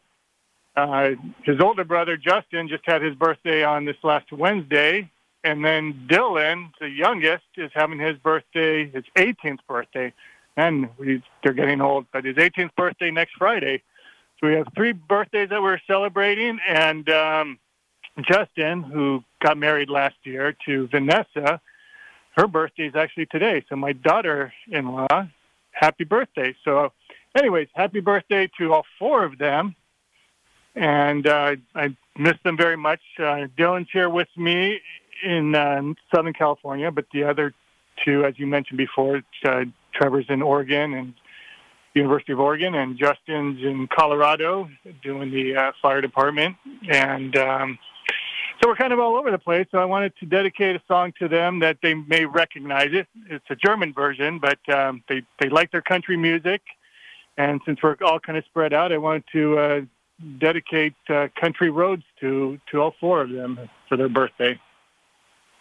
[0.76, 1.12] Uh,
[1.44, 5.10] his older brother Justin just had his birthday on this last Wednesday,
[5.44, 10.14] and then Dylan, the youngest, is having his birthday, his 18th birthday,
[10.58, 12.06] and we, they're getting old.
[12.12, 13.84] But his 18th birthday next Friday.
[14.40, 17.60] So we have three birthdays that we're celebrating, and um,
[18.22, 21.60] Justin, who got married last year to Vanessa,
[22.40, 23.66] her birthday is actually today.
[23.68, 25.28] So my daughter-in-law,
[25.72, 26.56] happy birthday.
[26.64, 26.94] So,
[27.38, 29.76] anyways, happy birthday to all four of them,
[30.74, 33.02] and uh, I miss them very much.
[33.18, 34.80] Uh, Dylan's here with me
[35.22, 35.82] in uh,
[36.16, 37.54] Southern California, but the other
[38.06, 41.14] two, as you mentioned before, uh, Trevor's in Oregon and
[41.94, 44.70] University of Oregon, and Justin's in Colorado
[45.04, 46.56] doing the uh, fire department.
[46.90, 47.80] And um,
[48.62, 49.68] so we're kind of all over the place.
[49.72, 53.08] So I wanted to dedicate a song to them that they may recognize it.
[53.30, 56.62] It's a German version, but um, they they like their country music.
[57.38, 59.82] And since we're all kind of spread out, I wanted to uh,
[60.40, 64.60] dedicate uh, "Country Roads" to to all four of them for their birthday.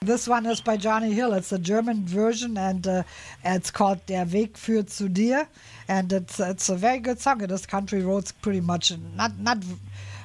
[0.01, 1.32] This one is by Johnny Hill.
[1.32, 3.03] It's a German version, and uh,
[3.44, 5.49] it's called Der Weg führt zu dir,
[5.88, 7.42] and it's it's a very good song.
[7.42, 9.59] It is country roads, pretty much not not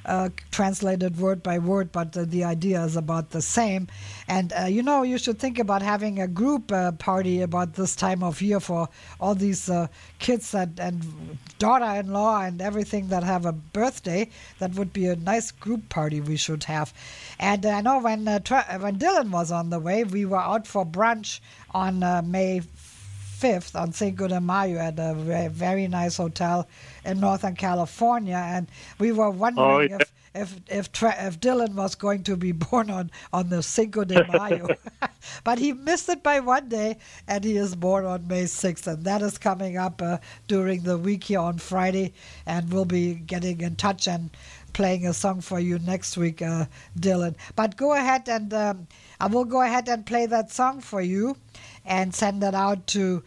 [0.05, 3.87] uh, translated word by word, but uh, the idea is about the same.
[4.27, 7.95] And uh, you know, you should think about having a group uh, party about this
[7.95, 8.89] time of year for
[9.19, 9.87] all these uh,
[10.19, 14.29] kids and, and daughter-in-law and everything that have a birthday.
[14.59, 16.93] That would be a nice group party we should have.
[17.39, 20.85] And I know when Tra- when Dylan was on the way, we were out for
[20.85, 21.39] brunch
[21.73, 21.99] on
[22.29, 22.61] May
[23.43, 26.67] 5th on Cinco de Mayo at a very, very nice hotel
[27.05, 28.67] in Northern California, and
[28.99, 29.97] we were wondering Oh, yeah.
[29.99, 34.03] if if if, Tra- if Dylan was going to be born on on the Cinco
[34.03, 34.67] de Mayo,
[35.43, 39.03] but he missed it by one day, and he is born on May 6th, and
[39.03, 40.17] that is coming up uh,
[40.47, 42.13] during the week here on Friday,
[42.45, 44.29] and we'll be getting in touch and
[44.73, 46.65] playing a song for you next week, uh,
[46.99, 47.35] Dylan.
[47.55, 48.87] But go ahead and um,
[49.19, 51.37] I will go ahead and play that song for you,
[51.85, 53.23] and send that out to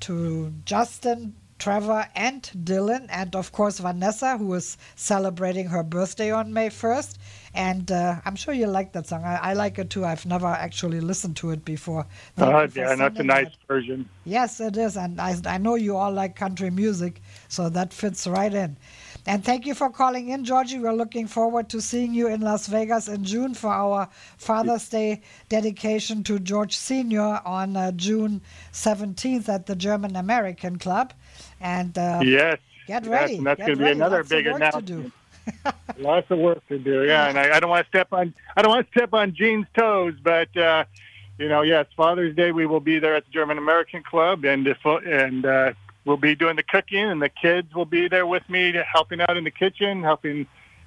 [0.00, 1.34] to Justin.
[1.58, 7.16] Trevor and Dylan, and of course Vanessa, who is celebrating her birthday on May 1st.
[7.52, 9.24] And uh, I'm sure you like that song.
[9.24, 10.04] I, I like it too.
[10.04, 12.06] I've never actually listened to it before.
[12.36, 13.66] Thank Uh, yeah, that's a nice that.
[13.66, 14.08] version.
[14.24, 14.96] Yes, it is.
[14.96, 18.76] And I, I know you all like country music, so that fits right in.
[19.28, 20.78] And thank you for calling in, Georgie.
[20.78, 24.08] We're looking forward to seeing you in Las Vegas in June for our
[24.38, 25.20] Father's Day
[25.50, 27.42] dedication to George Sr.
[27.44, 28.40] on uh, June
[28.72, 31.12] 17th at the German American Club.
[31.60, 32.56] And uh, yes.
[32.86, 33.36] get yes, ready.
[33.36, 35.12] and that's going to be another Lots big announcement.
[35.98, 37.04] Lots of work to do.
[37.04, 39.34] Yeah, and I, I don't want to step on I don't want to step on
[39.34, 40.86] Gene's toes, but uh,
[41.36, 44.66] you know, yes, Father's Day we will be there at the German American Club, and
[44.66, 45.72] if, and uh,
[46.08, 49.36] we'll be doing the cooking, and the kids will be there with me, helping out
[49.36, 50.46] in the kitchen, helping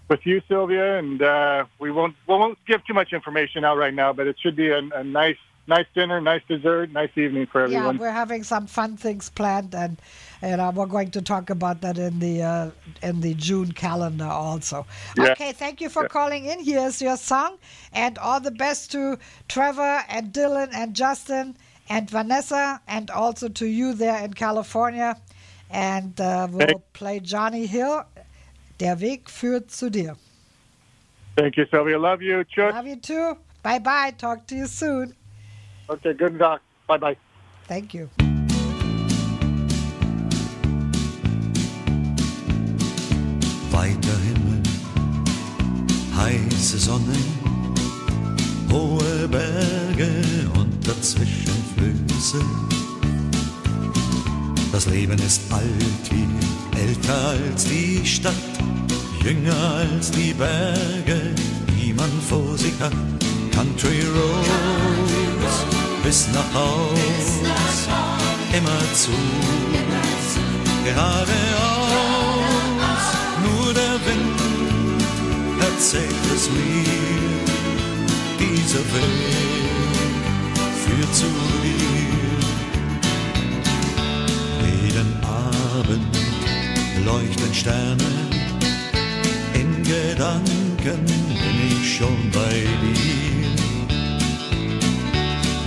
[0.09, 3.93] with you, Sylvia, and uh, we won't we won't give too much information out right
[3.93, 7.61] now, but it should be a, a nice nice dinner, nice dessert, nice evening for
[7.61, 7.95] everyone.
[7.95, 10.01] Yeah, we're having some fun things planned, and
[10.41, 12.71] and uh, we're going to talk about that in the uh,
[13.03, 14.85] in the June calendar also.
[15.17, 15.31] Yeah.
[15.31, 16.59] Okay, thank you for calling in.
[16.59, 17.57] Here's your song,
[17.93, 19.17] and all the best to
[19.47, 21.55] Trevor and Dylan and Justin
[21.91, 25.17] and Vanessa, and also to you there in California.
[25.69, 28.05] And uh, we'll Thank- play Johnny Hill.
[28.79, 30.15] Der Weg führt zu dir.
[31.35, 31.97] Thank you, Sylvia.
[31.99, 32.43] Love you.
[32.45, 32.73] Chuck.
[32.73, 33.37] Love you too.
[33.61, 34.11] Bye bye.
[34.17, 35.13] Talk to you soon.
[35.89, 36.61] Okay, good luck.
[36.87, 37.17] Bye bye.
[37.67, 38.09] Thank you.
[43.71, 44.61] Weiter Himmel,
[46.15, 47.15] heiße Sonne,
[48.71, 50.20] hohe Berge und
[50.95, 52.43] dazwischen Flüsse.
[54.71, 56.27] Das Leben ist alt wie
[56.79, 58.33] älter als die Stadt,
[59.23, 61.35] jünger als die Berge,
[61.69, 62.93] die man vor sich hat.
[63.51, 65.65] Country Roads
[66.03, 67.29] bis nach Haus,
[68.57, 69.11] immer zu,
[70.83, 71.27] geradeaus,
[73.45, 74.41] nur der Wind
[75.61, 76.85] erzählt es mir,
[78.39, 79.80] dieser führt
[81.11, 81.25] zu
[81.63, 81.81] dir.
[84.83, 86.17] Jeden Abend
[87.05, 88.11] leuchten Sterne,
[89.53, 93.11] in Gedanken bin ich schon bei dir.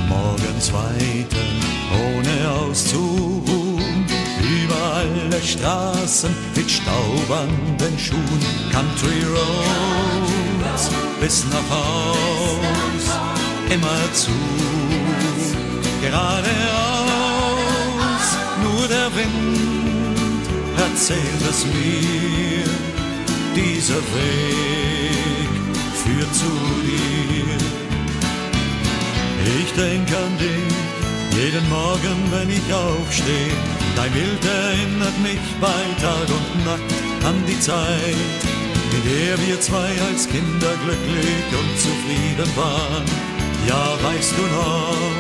[0.09, 1.47] Morgens weiter,
[1.93, 4.07] ohne auszuruhen,
[4.41, 8.43] über alle Straßen mit Staub an den Schuhen.
[8.71, 10.91] Country Roads
[11.21, 13.07] bis nach Haus,
[13.71, 14.31] immer zu,
[16.05, 16.45] geradeaus,
[18.63, 20.47] nur der Wind
[20.87, 22.65] erzählt es mir,
[23.55, 25.63] dieser Weg
[26.03, 26.53] führt zu
[26.89, 27.59] dir.
[29.61, 30.75] Ich denk an dich
[31.41, 36.81] jeden Morgen, wenn ich aufstehe Dein Bild erinnert mich bei Tag und Nacht
[37.25, 38.17] an die Zeit,
[38.91, 43.05] in der wir zwei als Kinder glücklich und zufrieden waren.
[43.69, 45.14] Ja, weißt du noch?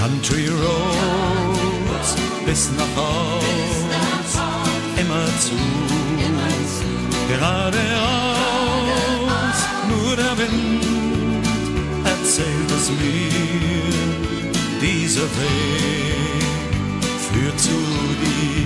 [0.00, 3.44] Country Roads bis nach Haus,
[4.96, 5.58] immer zu,
[7.28, 7.80] geradeaus,
[9.90, 10.84] nur der Wind
[12.02, 13.92] erzählt es mir,
[14.80, 16.44] dieser Weg
[17.30, 17.78] führt zu
[18.22, 18.59] dir.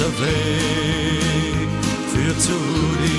[0.00, 1.68] Dieser Weg
[2.14, 2.52] führt zu
[3.04, 3.09] dir.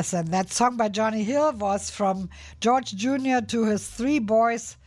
[0.00, 2.30] Yes, and that song by Johnny Hill was from
[2.62, 3.40] George Jr.
[3.48, 4.78] to his three boys,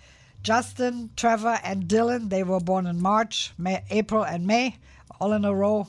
[0.42, 2.32] Justin, Trevor, and Dylan.
[2.32, 4.78] They were born in March, May, April, and May,
[5.20, 5.88] all in a row.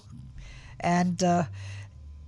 [0.79, 1.45] And uh,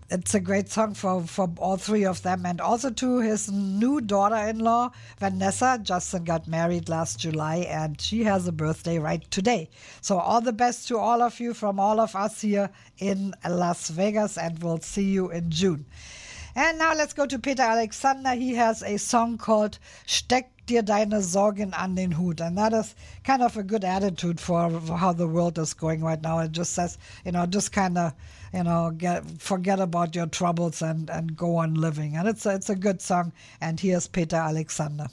[0.09, 2.47] it's a great song for, for all three of them.
[2.47, 5.79] And also to his new daughter in law, Vanessa.
[5.83, 9.69] Justin got married last July, and she has a birthday right today.
[10.01, 13.91] So, all the best to all of you from all of us here in Las
[13.91, 15.85] Vegas, and we'll see you in June.
[16.59, 18.31] And now let's go to Peter Alexander.
[18.31, 22.41] He has a song called Steck dir deine Sorgen an den Hut.
[22.41, 22.95] And that is
[23.25, 26.39] kind of a good attitude for how the world is going right now.
[26.39, 26.97] It just says,
[27.27, 28.15] you know, just kind of,
[28.55, 32.17] you know, get, forget about your troubles and, and go on living.
[32.17, 33.35] And it's a, it's a good song.
[33.61, 35.09] And here's Peter Alexander.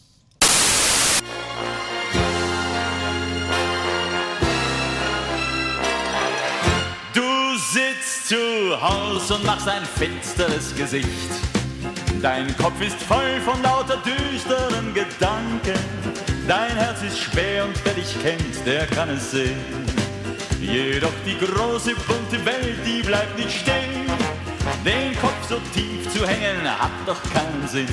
[8.34, 11.08] Zu Hause und machst ein finsteres Gesicht.
[12.20, 15.80] Dein Kopf ist voll von lauter düsteren Gedanken.
[16.48, 19.86] Dein Herz ist schwer und wer dich kennt, der kann es sehen.
[20.60, 24.08] Jedoch die große bunte Welt, die bleibt nicht stehen.
[24.84, 27.88] Den Kopf so tief zu hängen, hat doch keinen Sinn.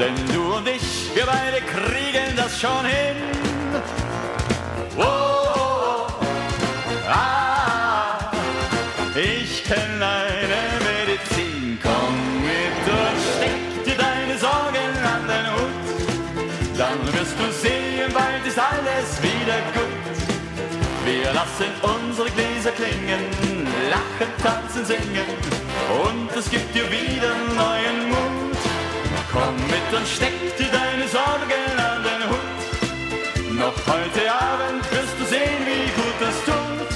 [0.00, 3.16] Denn du und ich, wir beide kriegen das schon hin.
[4.96, 7.08] Oh, oh, oh.
[7.08, 7.53] Ah,
[21.24, 23.24] Wir lassen unsere Gläser klingen,
[23.88, 25.24] lachen, tanzen, singen
[26.04, 28.58] und es gibt dir wieder neuen Mut.
[29.32, 33.58] Komm mit und steck dir deine Sorgen an den Hut.
[33.58, 36.88] Noch heute Abend wirst du sehen, wie gut das tut.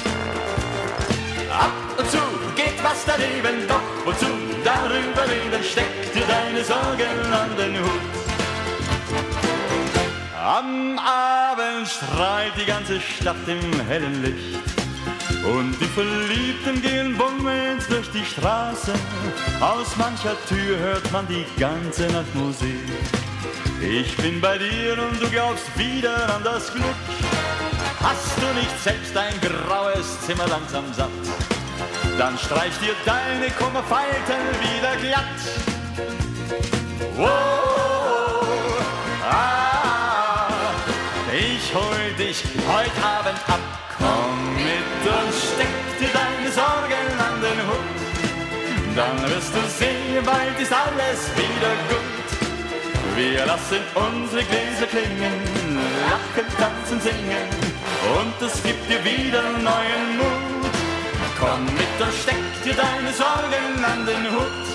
[1.50, 2.20] Ab und zu
[2.54, 4.26] geht was daneben, doch wozu
[4.62, 8.27] darüber reden, steck dir deine Sorgen an den Hut.
[10.40, 14.60] Am Abend strahlt die ganze Stadt im hellen Licht.
[15.44, 18.92] Und die Verliebten gehen bummelnd durch die Straße.
[19.60, 22.88] Aus mancher Tür hört man die ganze Nacht Musik.
[23.80, 26.84] Ich bin bei dir und du glaubst wieder an das Glück.
[28.00, 31.10] Hast du nicht selbst ein graues Zimmer langsam satt?
[32.16, 35.24] Dann streich dir deine Kummerfalten wieder glatt.
[37.16, 38.27] Wow,
[41.68, 43.60] ich hol dich heute Abend ab.
[43.98, 47.98] Komm mit und steck dir deine Sorgen an den Hut.
[48.96, 52.26] Dann wirst du sehen, bald ist alles wieder gut.
[53.16, 57.48] Wir lassen unsere Gläser klingen, lachen, tanzen, singen
[58.16, 60.72] und es gibt dir wieder neuen Mut.
[61.38, 64.66] Komm mit und steck dir deine Sorgen an den Hut.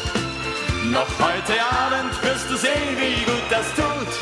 [0.91, 4.13] Noch heute Abend wirst du sehen, wie gut das tut.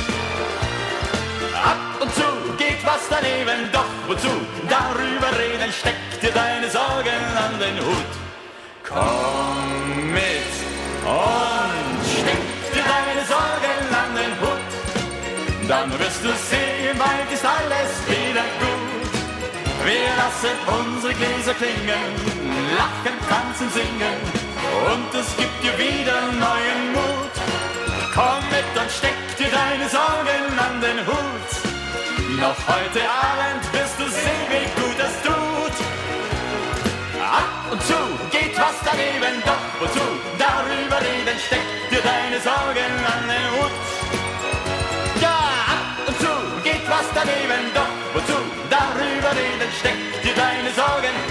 [1.64, 2.41] Ab und zu
[3.12, 4.34] daneben, doch wozu
[4.70, 8.12] darüber reden, steck dir deine Sorgen an den Hut.
[8.88, 10.54] Komm mit
[11.04, 12.44] und steck
[12.74, 14.70] dir deine Sorgen an den Hut,
[15.68, 19.12] dann wirst du sehen, bald ist alles wieder gut.
[19.84, 22.12] Wir lassen unsere Gläser klingen,
[22.78, 24.18] lachen, tanzen, singen
[24.88, 27.34] und es gibt dir wieder neuen Mut.
[28.14, 31.71] Komm mit und steck dir deine Sorgen an den Hut.
[32.42, 35.78] Noch heute Abend wirst du sehen, wie gut es tut.
[37.22, 37.94] Ab und zu
[38.32, 40.02] geht was daneben, doch wozu
[40.40, 41.62] darüber reden, steck
[41.92, 43.72] dir deine Sorgen an den Hut.
[45.22, 45.38] Ja,
[45.70, 46.34] ab und zu
[46.64, 48.38] geht was daneben, doch wozu
[48.74, 51.31] darüber reden, steck dir deine Sorgen an den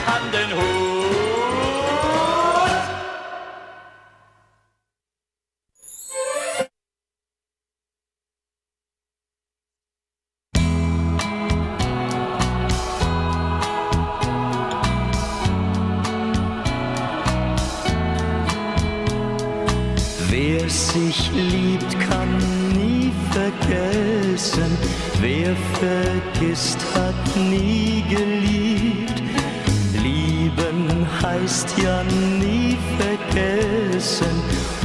[31.51, 31.99] Heißt ja
[32.39, 34.37] nie vergessen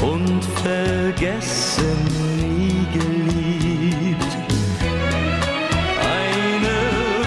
[0.02, 2.00] und vergessen
[2.40, 4.34] nie geliebt.
[6.02, 6.78] Eine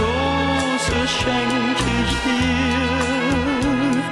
[0.01, 4.03] Rose schenk ich dir,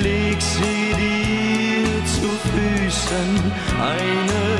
[0.00, 3.30] leg sie dir zu Füßen.
[3.78, 4.55] Eine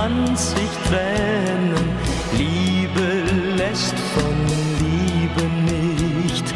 [0.00, 0.56] 20
[0.88, 1.74] Tränen.
[2.32, 3.06] Liebe
[3.56, 4.36] lässt von
[4.80, 6.46] Liebe nicht.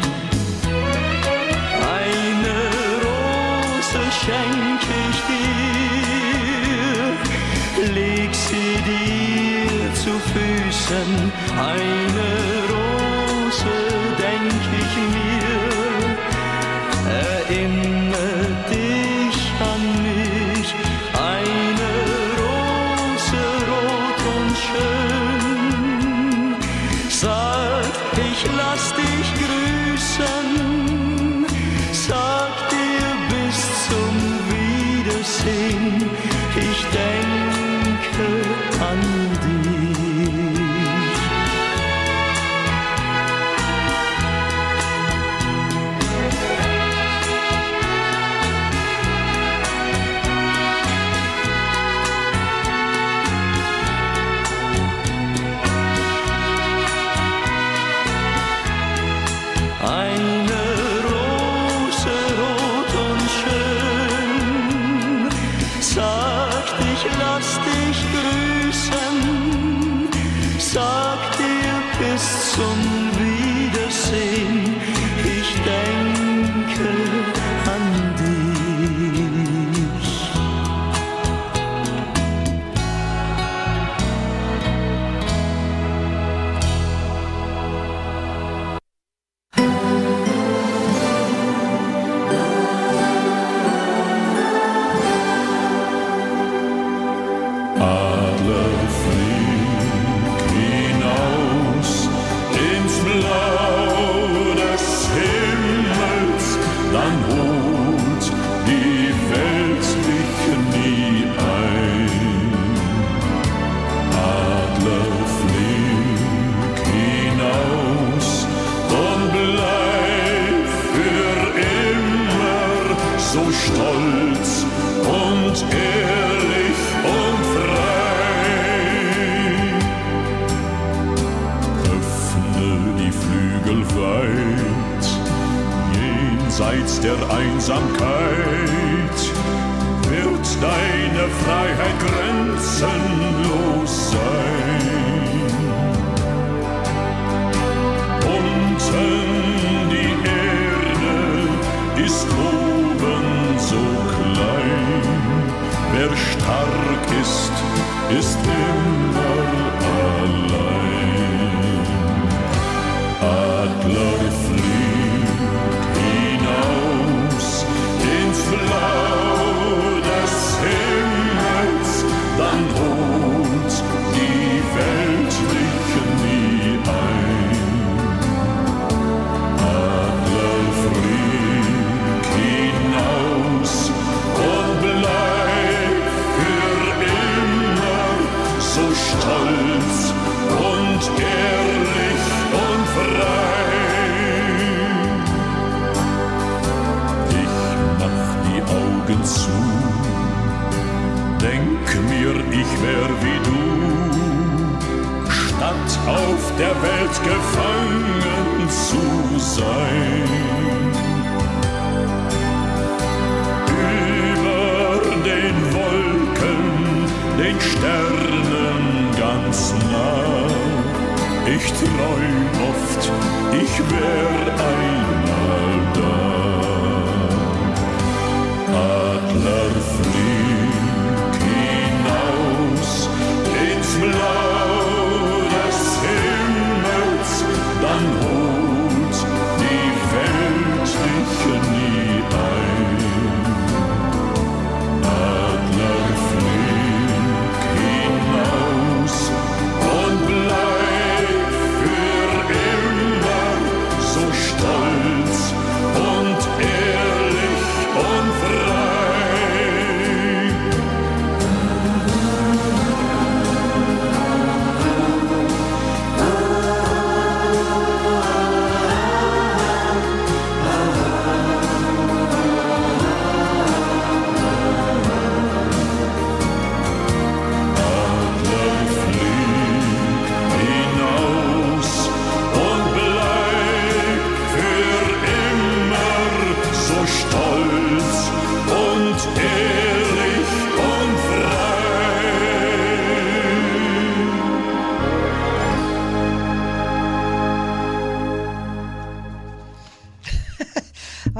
[2.01, 2.57] Eine
[3.05, 7.03] Rose schenke ich dir,
[7.93, 11.11] leg sie dir zu Füßen.
[11.55, 12.54] Eine Rose.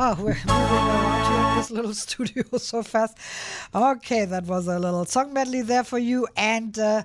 [0.08, 3.18] Oh, we're moving around here in this little studio so fast.
[3.74, 6.28] Okay, that was a little song medley there for you.
[6.38, 7.02] And uh,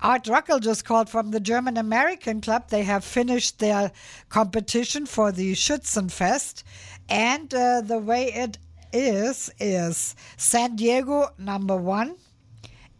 [0.00, 2.70] Art Ruckel just called from the German American Club.
[2.70, 3.92] They have finished their
[4.30, 6.64] competition for the Schützenfest.
[7.08, 8.58] And uh, the way it
[8.92, 12.16] is, is San Diego number one,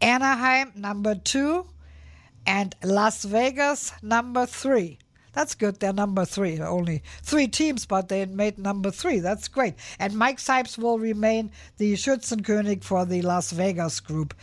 [0.00, 1.66] Anaheim number two,
[2.46, 5.00] and Las Vegas number three.
[5.34, 5.80] That's good.
[5.80, 6.60] They're number three.
[6.60, 9.18] Only three teams, but they made number three.
[9.18, 9.74] That's great.
[9.98, 14.34] And Mike Sipes will remain the Schützenkönig for the Las Vegas group.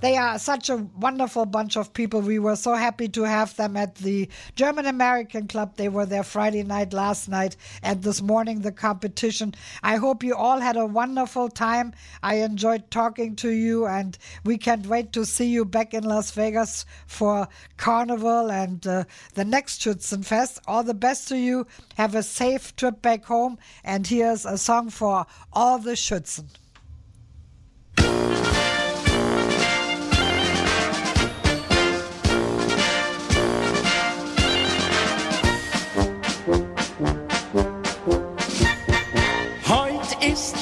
[0.00, 2.22] They are such a wonderful bunch of people.
[2.22, 5.76] We were so happy to have them at the German American Club.
[5.76, 9.54] They were there Friday night, last night, and this morning the competition.
[9.82, 11.92] I hope you all had a wonderful time.
[12.22, 16.30] I enjoyed talking to you, and we can't wait to see you back in Las
[16.30, 17.46] Vegas for
[17.76, 20.60] Carnival and uh, the next Schützenfest.
[20.66, 21.66] All the best to you.
[21.96, 23.58] Have a safe trip back home.
[23.84, 26.46] And here's a song for all the Schützen.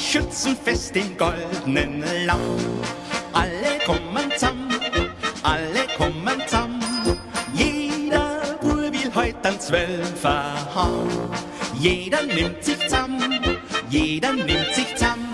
[0.09, 2.41] Heut ist Schützenfest im goldenen Land.
[3.33, 4.69] Alle kommen zusammen,
[5.43, 7.19] alle kommen zusammen.
[7.53, 11.09] Jeder Bub will heut ein Zwölfer haben.
[11.77, 13.57] Jeder nimmt sich zusammen,
[13.89, 15.29] jeder nimmt sich zusammen.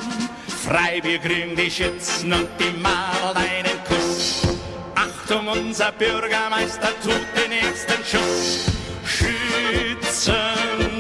[0.48, 4.42] Freibier kriegen die Schützen und die Madel einen Kuss.
[4.96, 8.66] Achtung, unser Bürgermeister tut den ersten Schuss.
[9.06, 10.95] Schützenliese,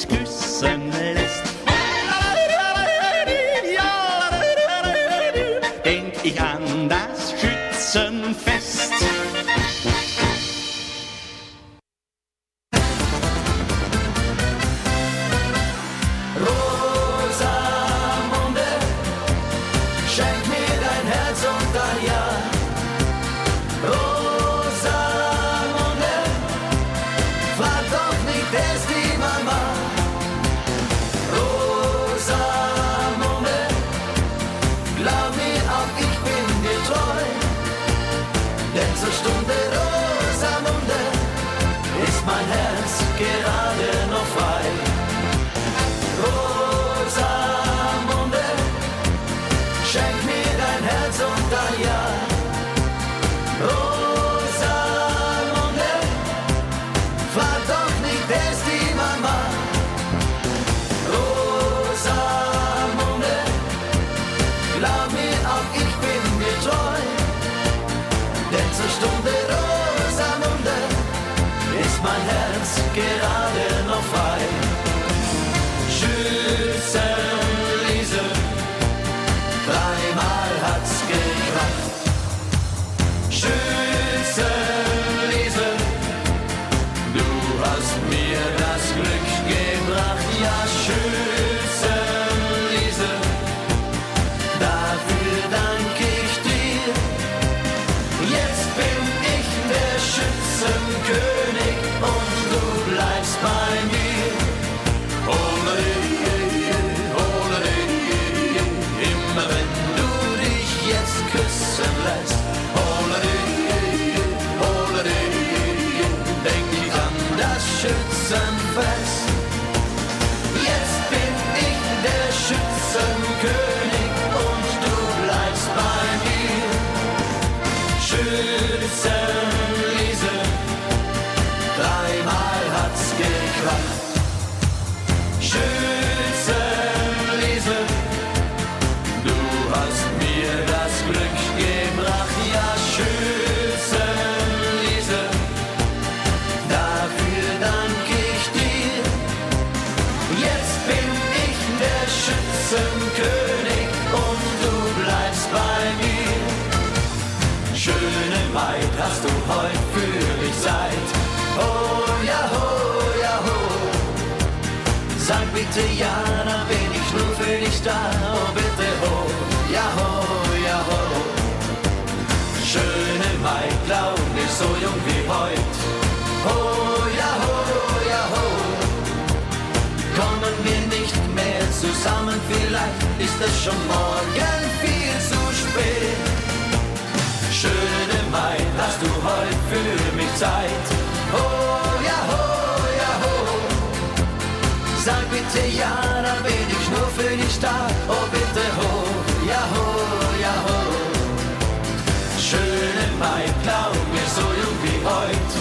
[202.55, 205.53] schönen Mai, blau, mir so jung wie heut.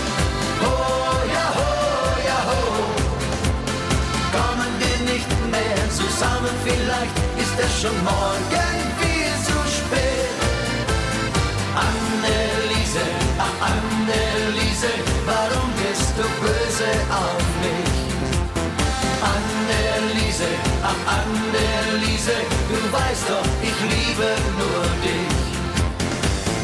[0.62, 1.72] Oh ja, ho,
[2.30, 2.62] ja, ho.
[4.38, 10.38] Kommen wir nicht mehr zusammen, vielleicht ist es schon morgen viel zu spät.
[11.88, 13.06] Anneliese,
[13.46, 14.92] ach Anneliese,
[15.26, 16.92] warum bist du böse
[17.24, 17.98] auf mich?
[19.36, 20.50] Anneliese,
[20.92, 22.38] ach Anneliese,
[22.70, 24.30] du weißt doch, ich liebe
[24.60, 25.33] nur dich.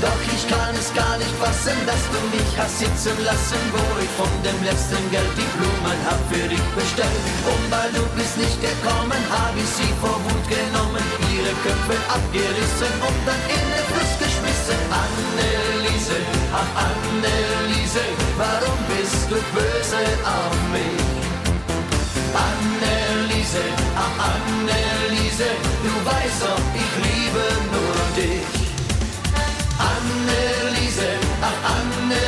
[0.01, 4.11] Doch ich kann es gar nicht fassen, dass du mich hast sitzen lassen, wo ich
[4.15, 7.23] von dem letzten Geld die Blumen hab für dich bestellt.
[7.43, 11.03] Und weil du bist nicht gekommen, hab ich sie vor Wut genommen,
[11.35, 14.79] ihre Köpfe abgerissen und dann in den Fluss geschmissen.
[14.87, 16.15] Anneliese,
[16.55, 18.03] ach Anneliese,
[18.39, 21.03] warum bist du böse auf mich?
[22.31, 23.63] Anneliese,
[23.99, 25.49] ach Anneliese,
[25.83, 28.58] du weißt doch, ich liebe nur dich.
[29.79, 31.09] Anneliese,
[31.41, 32.18] ach Anneliese,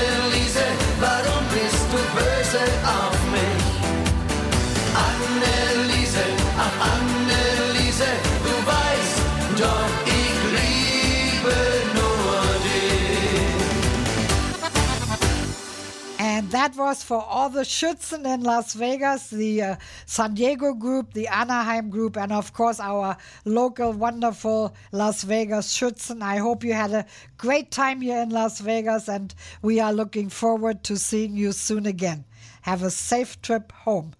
[16.52, 19.76] that was for all the Schützen in Las Vegas, the uh,
[20.06, 23.16] San Diego group, the Anaheim group, and of course our
[23.46, 26.22] local wonderful Las Vegas Schützen.
[26.22, 27.06] I hope you had a
[27.38, 31.86] great time here in Las Vegas, and we are looking forward to seeing you soon
[31.86, 32.26] again.
[32.64, 34.14] Have a safe trip home.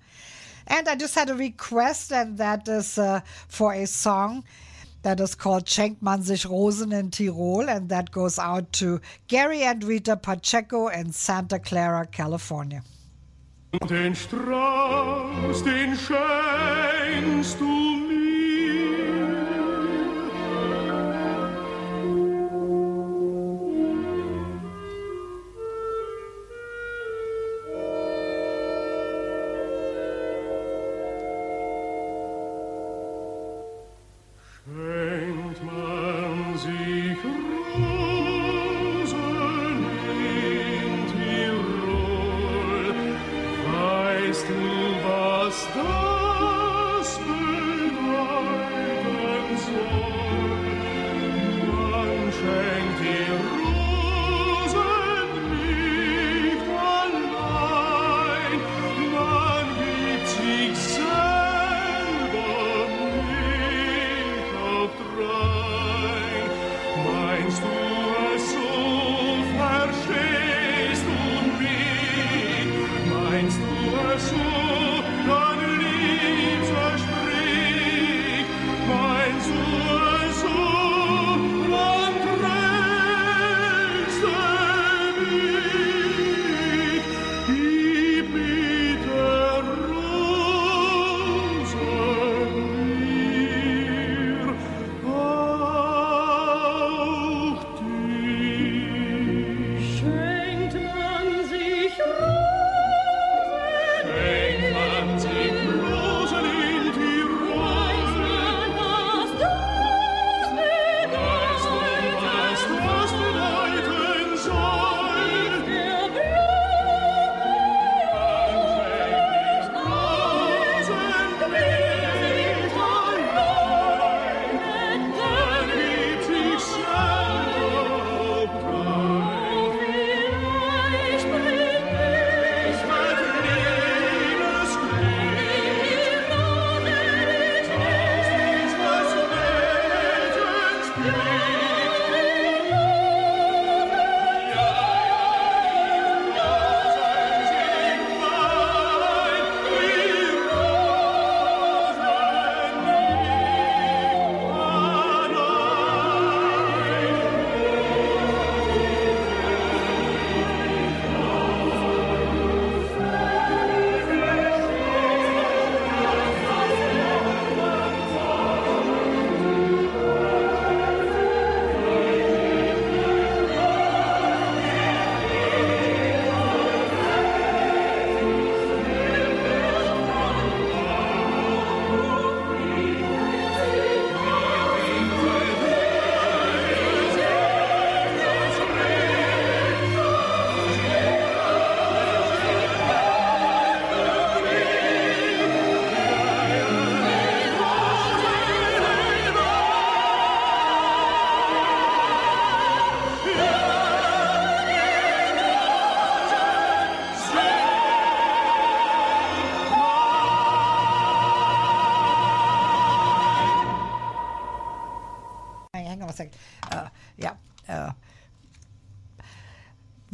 [0.68, 4.46] And I just had a request, and that is uh, for a song
[5.04, 9.64] that is called Schenkt man sich Rosen in Tirol, and that goes out to Gary
[9.64, 12.84] and Rita Pacheco in Santa Clara, California.
[13.88, 15.98] Den Strauß, den.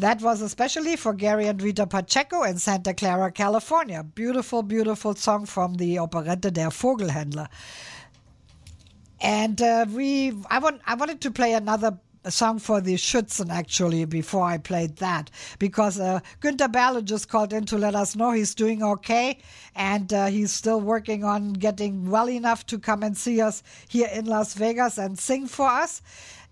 [0.08, 4.04] That was especially for Gary and Rita Pacheco in Santa Clara, California.
[4.04, 7.50] Beautiful, beautiful song from the Operette Der Vogelhändler.
[9.20, 14.06] And uh, we, I want, I wanted to play another song for the Schützen actually
[14.06, 15.30] before I played that
[15.60, 19.40] because uh, Günter Berle just called in to let us know he's doing okay
[19.76, 24.10] and uh, he's still working on getting well enough to come and see us here
[24.14, 26.02] in Las Vegas and sing for us.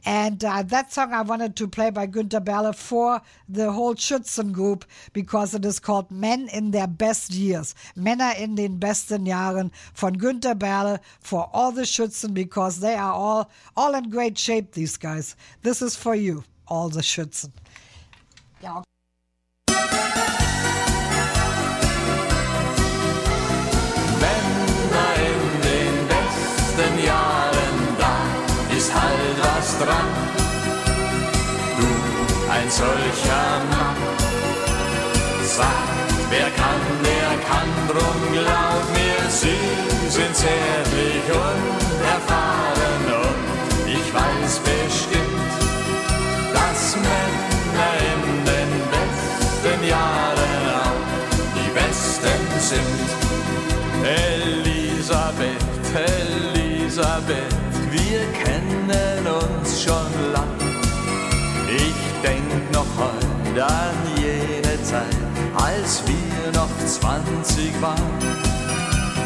[0.05, 4.51] And uh, that song I wanted to play by Günter Berle for the whole Schützen
[4.51, 7.73] group because it is called Men in their Best Years.
[7.97, 13.13] Männer in den besten Jahren von Günter Berle for all the Schützen because they are
[13.13, 15.35] all, all in great shape, these guys.
[15.63, 17.51] This is for you, all the Schützen.
[18.61, 18.83] Ja,
[19.67, 20.44] Männer
[29.79, 30.09] dran.
[31.77, 31.87] Du,
[32.51, 33.99] ein solcher Mann,
[35.43, 39.63] sagt, wer kann, der kann, drum glaub mir, sie
[40.09, 43.45] sind zärtlich und erfahren und
[43.87, 45.51] ich weiß bestimmt,
[46.53, 51.05] dass Männer in den besten Jahren auch
[51.55, 53.09] die besten sind.
[54.03, 55.65] Elisabeth,
[55.95, 57.54] Elisabeth,
[59.85, 60.55] schon lang.
[61.69, 65.21] Ich denk noch heute an jene Zeit,
[65.53, 68.19] als wir noch 20 waren.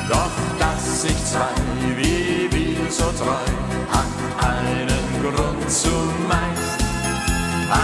[0.10, 1.56] Doch dass sich zwei
[1.98, 3.48] wie wir so treu,
[3.96, 4.16] hat
[4.52, 6.80] einen Grund zumeist.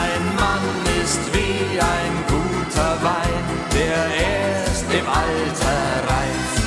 [0.04, 0.68] Ein Mann
[1.02, 3.46] ist wie ein guter Wein,
[3.78, 5.80] der erst im Alter
[6.12, 6.66] reift.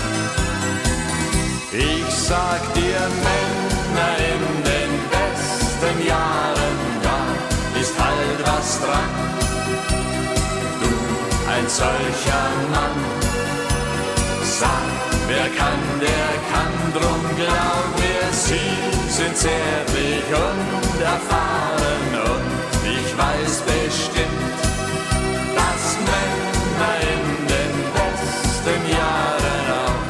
[1.72, 2.77] Ich sag
[11.78, 12.98] solcher Mann,
[14.42, 14.90] sag,
[15.28, 18.70] wer kann, der kann, drum glaub mir, sie
[19.16, 22.48] sind zärtlich und erfahren und
[22.96, 24.58] ich weiß bestimmt,
[25.58, 30.06] dass Männer in den besten Jahren auch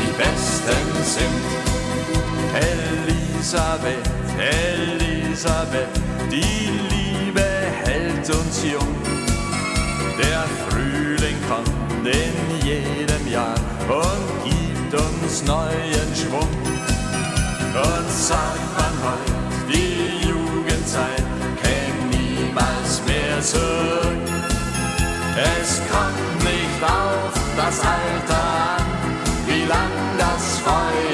[0.00, 0.86] die besten
[1.16, 1.42] sind.
[2.72, 4.06] Elisabeth,
[4.38, 5.94] Elisabeth,
[6.30, 7.46] die Liebe
[7.84, 8.96] hält uns jung.
[10.18, 10.44] Der
[12.06, 13.54] in jedem Jahr
[13.88, 16.48] und gibt uns neuen Schwung.
[17.74, 21.24] Und sagt man heute, die Jugendzeit
[21.62, 24.20] käme niemals mehr zurück.
[25.36, 28.42] Es kommt nicht auf das Alter
[28.76, 28.86] an,
[29.46, 31.09] wie lang das Feuer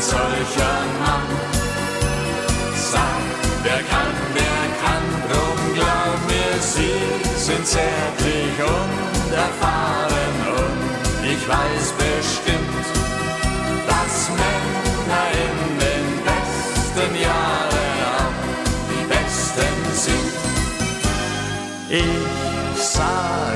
[0.00, 1.28] ein solcher Mann,
[2.74, 3.22] sag,
[3.62, 6.96] wer kann, der kann, drum glaub mir, sie
[7.36, 12.86] sind zärtlich und erfahren und ich weiß bestimmt,
[13.88, 18.38] dass Männer in den besten Jahren auch
[18.88, 20.32] die besten sind.
[21.90, 23.49] Ich sag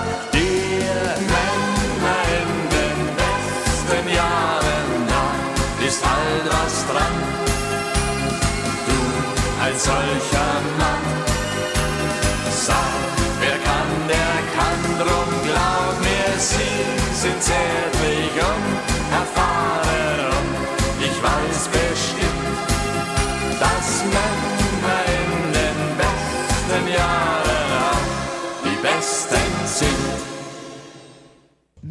[9.85, 10.44] solcher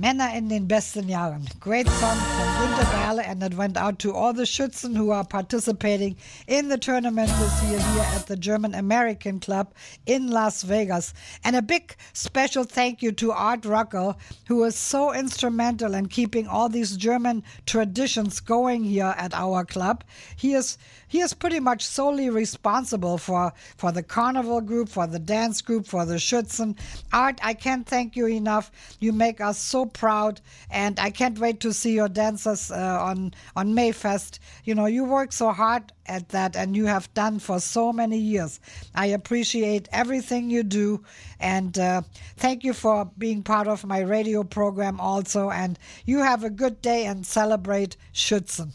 [0.03, 1.47] Männer in den besten Jahren.
[1.61, 5.23] Great song from Günter Berle, and it went out to all the Schützen who are
[5.23, 9.73] participating in the tournament this year here at the German American Club
[10.05, 11.13] in Las Vegas.
[11.45, 14.17] And a big special thank you to Art Ruckel,
[14.49, 20.03] who is so instrumental in keeping all these German traditions going here at our club.
[20.35, 20.77] He is
[21.14, 25.85] he is pretty much solely responsible for for the carnival group, for the dance group,
[25.85, 26.76] for the Schützen.
[27.11, 28.72] Art, I can't thank you enough.
[28.99, 30.41] You make us so proud,
[30.72, 34.40] and I can't wait to see your dancers uh, on on Maifest.
[34.64, 38.18] You know, you work so hard at that, and you have done for so many
[38.18, 38.60] years.
[38.95, 41.03] I appreciate everything you do,
[41.40, 42.02] and uh,
[42.38, 45.52] thank you for being part of my radio program also.
[45.52, 48.73] And you have a good day and celebrate Schützen.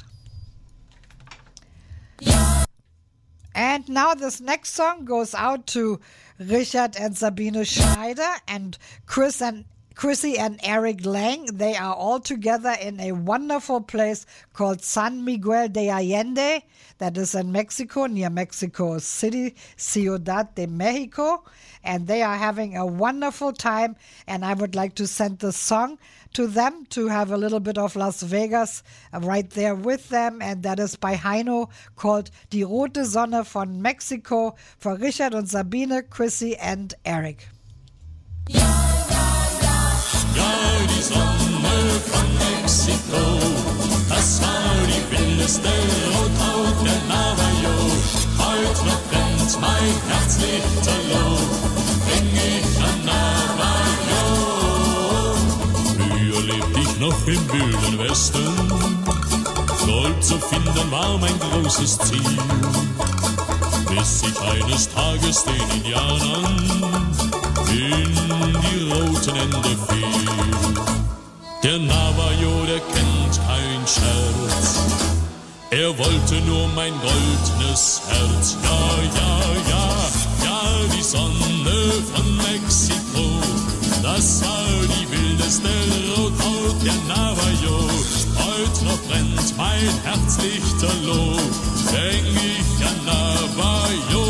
[3.55, 6.01] And now this next song goes out to
[6.39, 9.65] Richard and Sabine Schneider and Chris and
[9.99, 11.47] Chrissy and Eric Lang.
[11.47, 16.63] They are all together in a wonderful place called San Miguel de Allende.
[16.99, 21.43] That is in Mexico, near Mexico City, Ciudad de Mexico.
[21.83, 23.97] And they are having a wonderful time.
[24.29, 25.99] And I would like to send the song
[26.35, 30.41] to them to have a little bit of Las Vegas uh, right there with them.
[30.41, 36.03] And that is by Heino called Die Rote Sonne von Mexico for Richard und Sabine,
[36.09, 37.49] Chrissy and Eric.
[40.39, 40.55] Ja,
[40.89, 41.77] die Sonne
[42.11, 43.25] von Mexiko,
[44.09, 45.75] das war die wildeste
[46.15, 47.77] Rothaut der Navajo.
[48.39, 51.41] Heut noch brennt mein Herz lichterloh,
[52.07, 54.23] denk ich an Navajo.
[55.97, 58.47] Früher lebte ich noch im wilden Westen,
[59.87, 62.39] Gold zu finden war mein großes Ziel.
[63.89, 67.28] Bis ich eines Tages den Indianern
[67.71, 70.29] in die roten Hände fiel.
[71.63, 74.79] Der Navajo, der kennt kein Scherz.
[75.71, 78.57] Er wollte nur mein goldenes Herz.
[78.63, 78.81] Ja,
[79.19, 79.41] ja,
[79.71, 79.89] ja,
[80.45, 80.61] ja,
[80.97, 83.41] die Sonne von Mexiko.
[84.03, 84.65] Das war
[84.95, 85.69] die wildeste
[86.17, 87.89] Rothaut der Navajo.
[88.39, 91.37] Heut noch brennt mein Herz lichterloh.
[91.93, 94.28] Denk ich an Navajo.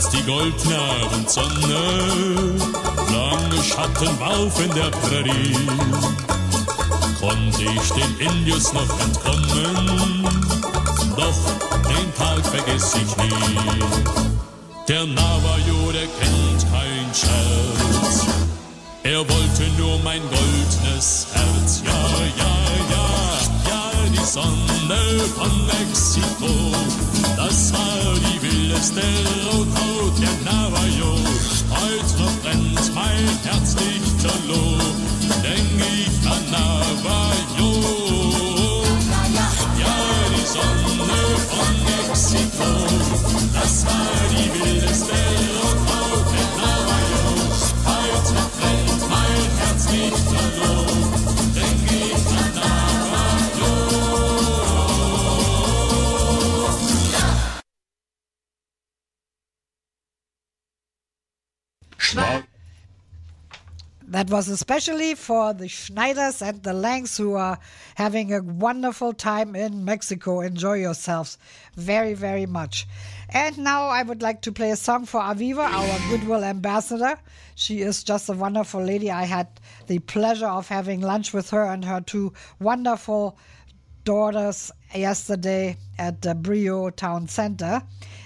[0.00, 1.80] Als die goldene Abendsonne
[3.12, 5.56] lange Schatten warf in der Prärie,
[7.20, 10.24] konnte ich den Indios noch entkommen,
[11.16, 11.40] doch
[11.86, 13.84] den Tag vergess ich nie.
[14.88, 18.26] Der Navajo, der kennt kein Scherz.
[19.02, 21.82] Er wollte nur mein goldenes Herz.
[21.84, 21.92] Ja,
[22.38, 22.69] ja,
[24.20, 25.00] die Sonne
[25.34, 26.72] von Mexiko.
[27.36, 29.02] Das war die wildeste
[29.46, 31.14] Rothaut der Navajo.
[31.70, 34.78] Heut noch brennt mein Herz lichterloh.
[35.42, 37.70] Denk ich an Navajo.
[39.78, 39.96] Ja,
[40.34, 41.12] die Sonne
[41.48, 42.70] von Mexiko,
[43.54, 45.29] das war die wildeste
[64.10, 67.60] That was especially for the Schneiders and the Langs who are
[67.94, 70.40] having a wonderful time in Mexico.
[70.40, 71.38] Enjoy yourselves
[71.76, 72.88] very, very much.
[73.28, 77.20] And now I would like to play a song for Aviva, our Goodwill ambassador.
[77.54, 79.12] She is just a wonderful lady.
[79.12, 79.46] I had
[79.86, 83.38] the pleasure of having lunch with her and her two wonderful
[84.04, 87.82] daughters yesterday at the Brio Town Center.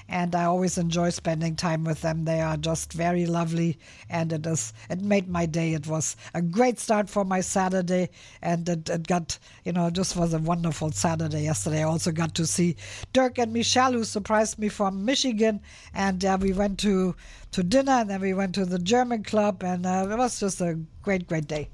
[0.08, 2.24] And I always enjoy spending time with them.
[2.24, 3.78] They are just very lovely,
[4.08, 5.72] and it is it made my day.
[5.72, 8.10] It was a great start for my Saturday,
[8.42, 11.80] and it, it got you know just was a wonderful Saturday yesterday.
[11.80, 12.76] I also got to see
[13.12, 15.60] Dirk and Michelle, who surprised me from Michigan,
[15.94, 17.16] and uh, we went to
[17.52, 20.60] to dinner, and then we went to the German club, and uh, it was just
[20.60, 21.68] a great great day.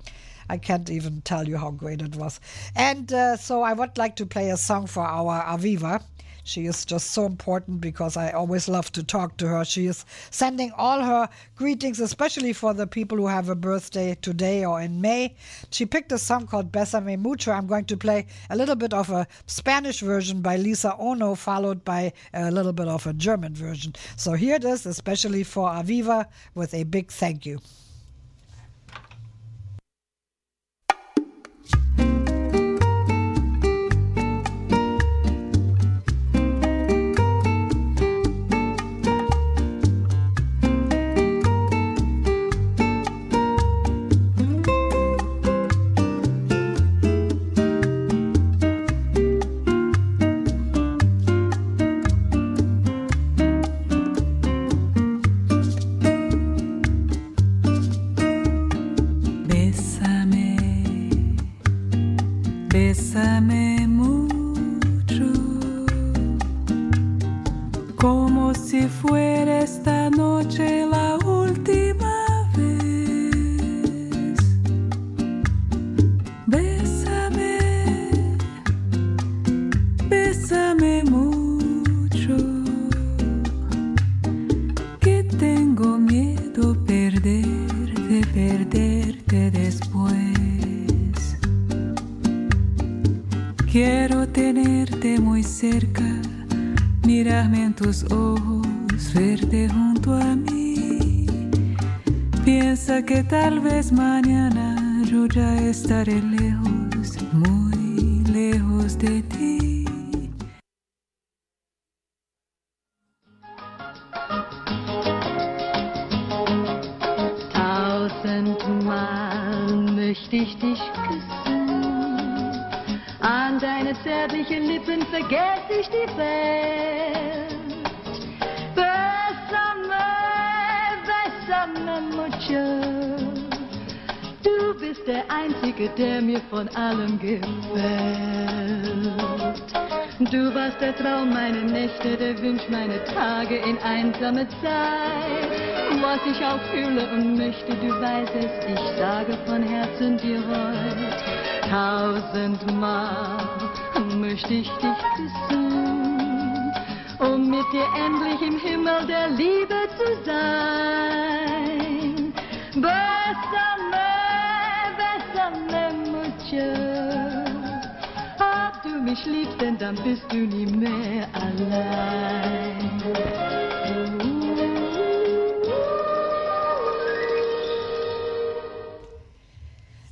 [0.50, 2.40] I can't even tell you how great it was.
[2.74, 6.02] And uh, so I would like to play a song for our Aviva.
[6.50, 9.64] She is just so important because I always love to talk to her.
[9.64, 14.64] She is sending all her greetings, especially for the people who have a birthday today
[14.64, 15.36] or in May.
[15.70, 17.52] She picked a song called Besame Mucho.
[17.52, 21.84] I'm going to play a little bit of a Spanish version by Lisa Ono, followed
[21.84, 23.94] by a little bit of a German version.
[24.16, 27.60] So here it is, especially for Aviva, with a big thank you.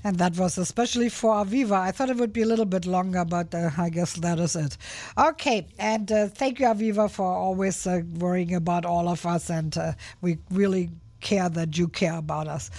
[0.09, 1.72] And that was especially for Aviva.
[1.78, 4.56] I thought it would be a little bit longer, but uh, I guess that is
[4.56, 4.78] it.
[5.18, 9.76] Okay, and uh, thank you, Aviva, for always uh, worrying about all of us, and
[9.76, 10.89] uh, we really
[11.20, 12.70] care that you care about us.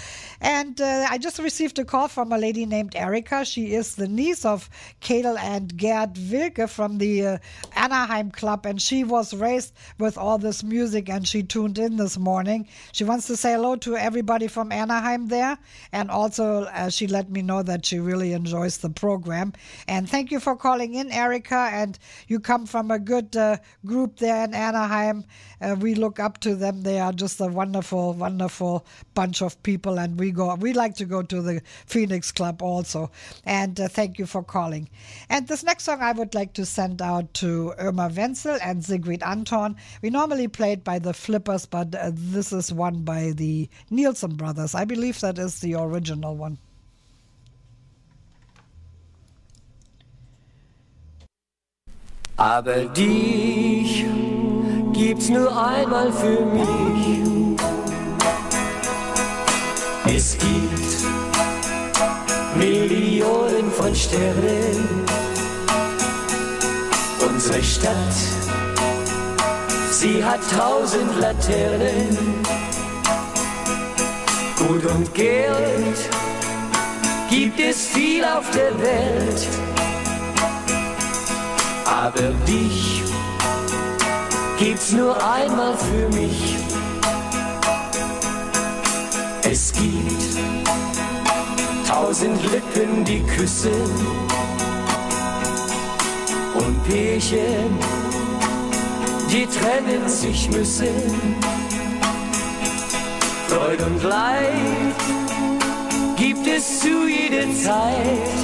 [0.42, 3.46] And uh, I just received a call from a lady named Erica.
[3.46, 4.70] She is the niece of
[5.02, 7.38] Kedel and Gerd Wilke from the uh,
[7.76, 12.18] Anaheim Club, and she was raised with all this music, and she tuned in this
[12.18, 12.68] morning.
[12.92, 15.58] She wants to say hello to everybody from Anaheim there,
[15.92, 19.54] and also uh, she let me know that she really enjoys the program.
[19.88, 21.70] And thank you for calling in, Erica.
[21.72, 21.98] And
[22.28, 25.26] you come from a good uh, group there in Anaheim.
[25.62, 26.84] Uh, we look up to them.
[26.84, 28.29] They are just a wonderful, wonderful
[29.14, 30.54] bunch of people, and we go.
[30.56, 33.12] We like to go to the Phoenix Club also.
[33.46, 34.90] And uh, thank you for calling.
[35.30, 39.24] And this next song I would like to send out to Irma Wenzel and Sigrid
[39.24, 39.76] Anton.
[40.02, 44.36] We normally play it by the Flippers, but uh, this is one by the Nilsen
[44.36, 44.76] brothers.
[44.76, 46.58] I believe that is the original one.
[52.38, 54.06] Aber dich
[54.94, 57.29] gibt's nur einmal für mich.
[60.16, 60.98] Es gibt
[62.56, 65.06] Millionen von Sternen.
[67.20, 67.94] Unsere Stadt,
[69.92, 72.18] sie hat tausend Laternen.
[74.58, 76.00] Gut und Geld
[77.30, 79.48] gibt es viel auf der Welt.
[81.86, 83.04] Aber dich
[84.58, 86.59] gibt's nur einmal für mich.
[89.52, 90.38] Es gibt
[91.88, 93.72] tausend Lippen, die küssen
[96.54, 97.80] und Pärchen,
[99.32, 100.94] die trennen sich müssen.
[103.48, 104.96] Freud und Leid
[106.16, 108.38] gibt es zu jeder Zeit,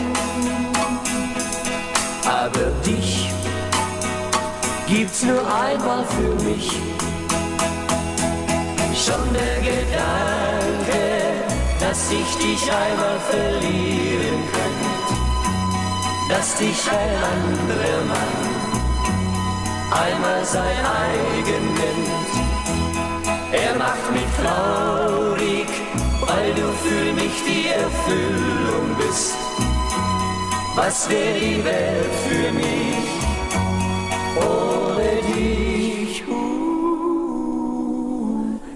[2.26, 3.30] aber dich
[4.88, 6.72] gibt's nur einmal für mich.
[8.96, 10.65] Schon der Gedanke,
[11.96, 14.90] dass ich dich einmal verlieren könnte,
[16.30, 18.36] dass dich ein anderer Mann
[20.04, 22.34] einmal sein eigen nennt.
[23.54, 25.70] Er macht mich traurig,
[26.28, 29.36] weil du für mich die Erfüllung bist.
[30.76, 33.08] Was wäre die Welt für mich
[34.36, 36.24] ohne dich?
[36.28, 37.40] Uh,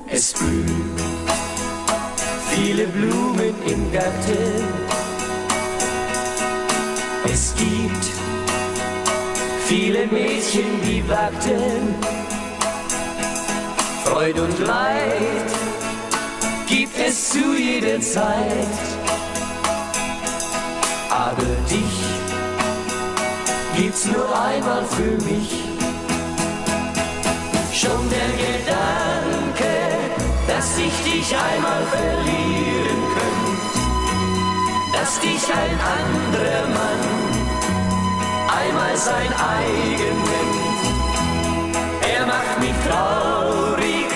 [0.08, 0.89] es blühen
[2.70, 4.64] viele Blumen im Garten.
[7.26, 8.06] Es gibt
[9.66, 11.96] viele Mädchen, die warten.
[14.04, 15.52] Freud und Leid
[16.68, 18.78] gibt es zu jeder Zeit.
[21.10, 21.98] Aber dich
[23.76, 25.64] gibt's nur einmal für mich.
[27.74, 29.19] Schon der Gedanke,
[30.60, 33.80] dass ich dich einmal verlieren könnte,
[34.91, 37.02] dass dich ein anderer Mann
[38.60, 40.84] einmal sein eigen nennt.
[42.14, 44.10] Er macht mich traurig,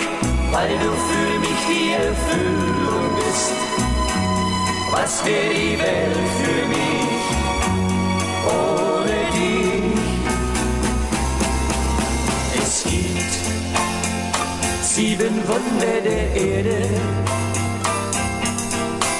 [0.51, 3.53] weil du für mich die Erfüllung bist.
[4.91, 7.23] Was wäre die Welt für mich
[8.51, 8.82] ohne
[14.93, 16.87] sieben Wunder der Erde,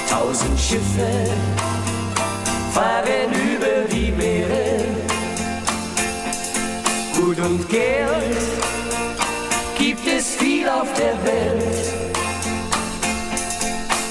[0.08, 1.10] tausend Schiffe
[2.72, 4.84] fahren über die Meere.
[7.16, 8.36] Gut und Geld
[9.76, 11.92] gibt es viel auf der Welt,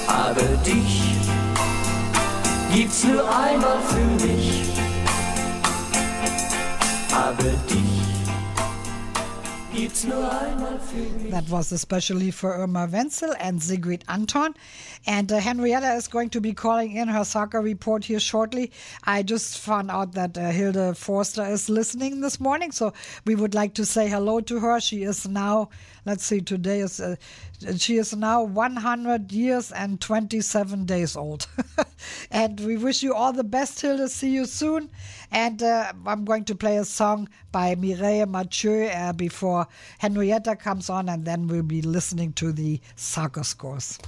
[0.06, 1.14] aber dich
[2.74, 4.64] gibt's nur einmal für mich,
[7.10, 7.73] aber dich
[11.30, 14.54] That was especially for Irma Wenzel and Sigrid Anton.
[15.06, 18.72] And uh, Henrietta is going to be calling in her soccer report here shortly.
[19.04, 22.92] I just found out that uh, Hilde Forster is listening this morning, so
[23.24, 24.80] we would like to say hello to her.
[24.80, 25.68] She is now,
[26.04, 27.16] let's see, today is, uh,
[27.76, 31.46] she is now 100 years and 27 days old.
[32.30, 34.10] and we wish you all the best, Hilde.
[34.10, 34.90] See you soon.
[35.30, 39.66] And uh, I'm going to play a song by Mireille Mathieu uh, before
[39.98, 43.98] Henrietta comes on, and then we'll be listening to the soccer scores.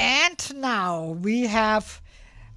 [0.00, 2.00] And now we have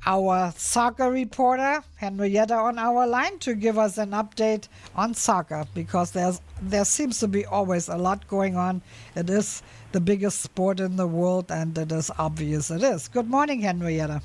[0.06, 6.12] our soccer reporter Henrietta on our line to give us an update on soccer because
[6.12, 8.82] there's there seems to be always a lot going on.
[9.18, 9.62] It is
[9.92, 13.10] the biggest sport in the world and it is obvious it is.
[13.10, 14.22] Good morning, Henrietta.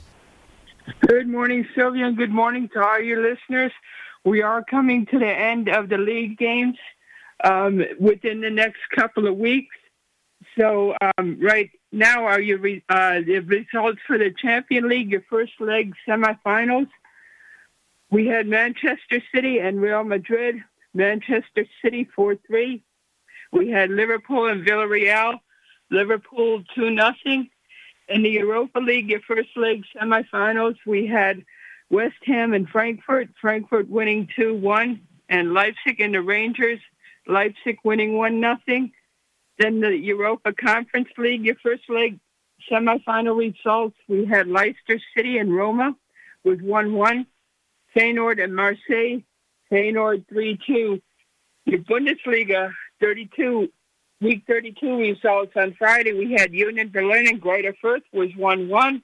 [1.08, 3.72] Good morning, Sylvia, and good morning to all your listeners.
[4.24, 6.76] We are coming to the end of the league games
[7.42, 9.74] um, within the next couple of weeks.
[10.56, 15.24] So, um, right now are your re- uh, the results for the Champion League, your
[15.28, 16.88] first leg semifinals.
[18.10, 20.62] We had Manchester City and Real Madrid.
[20.94, 22.80] Manchester City 4-3.
[23.52, 25.38] We had Liverpool and Villarreal.
[25.90, 27.50] Liverpool 2 nothing.
[28.08, 31.44] In the Europa League, your first leg semifinals, we had
[31.90, 33.28] West Ham and Frankfurt.
[33.40, 35.00] Frankfurt winning 2-1.
[35.28, 36.80] And Leipzig and the Rangers.
[37.26, 38.92] Leipzig winning 1 nothing.
[39.58, 42.18] Then the Europa Conference League, your first leg
[42.70, 45.96] semifinal results, we had Leicester City and Roma
[46.44, 47.26] with 1-1.
[47.96, 49.22] Feyenoord and Marseille,
[49.72, 51.00] Feyenoord 3-2.
[51.64, 53.68] Your Bundesliga 32,
[54.20, 59.02] week 32 results on Friday, we had Union Berlin and Greuther Fürth was 1-1.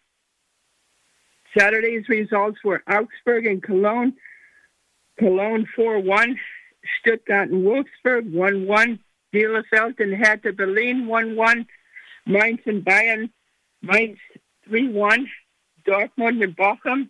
[1.56, 4.14] Saturday's results were Augsburg and Cologne.
[5.18, 6.36] Cologne 4-1.
[7.00, 8.98] Stuttgart and Wolfsburg 1-1.
[9.34, 11.66] Bielefeld and Hertha Berlin 1-1.
[12.26, 13.30] Mainz and Bayern.
[13.82, 14.18] Mainz
[14.70, 15.26] 3-1.
[15.86, 17.08] Dortmund and Bochum.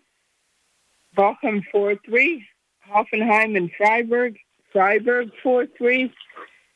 [1.16, 2.42] Bochum 4-3.
[2.90, 4.36] Hoffenheim and Freiburg.
[4.72, 6.10] Freiburg 4-3.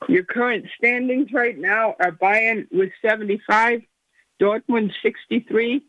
[0.07, 3.83] Your current standings right now are Bayern with 75,
[4.41, 5.83] Dortmund 63,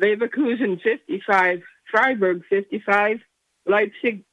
[0.00, 3.20] Leverkusen 55, Freiburg 55,
[3.66, 4.24] Leipzig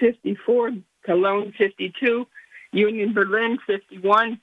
[0.00, 0.72] 54,
[1.04, 2.26] Cologne 52,
[2.72, 4.40] Union Berlin 51,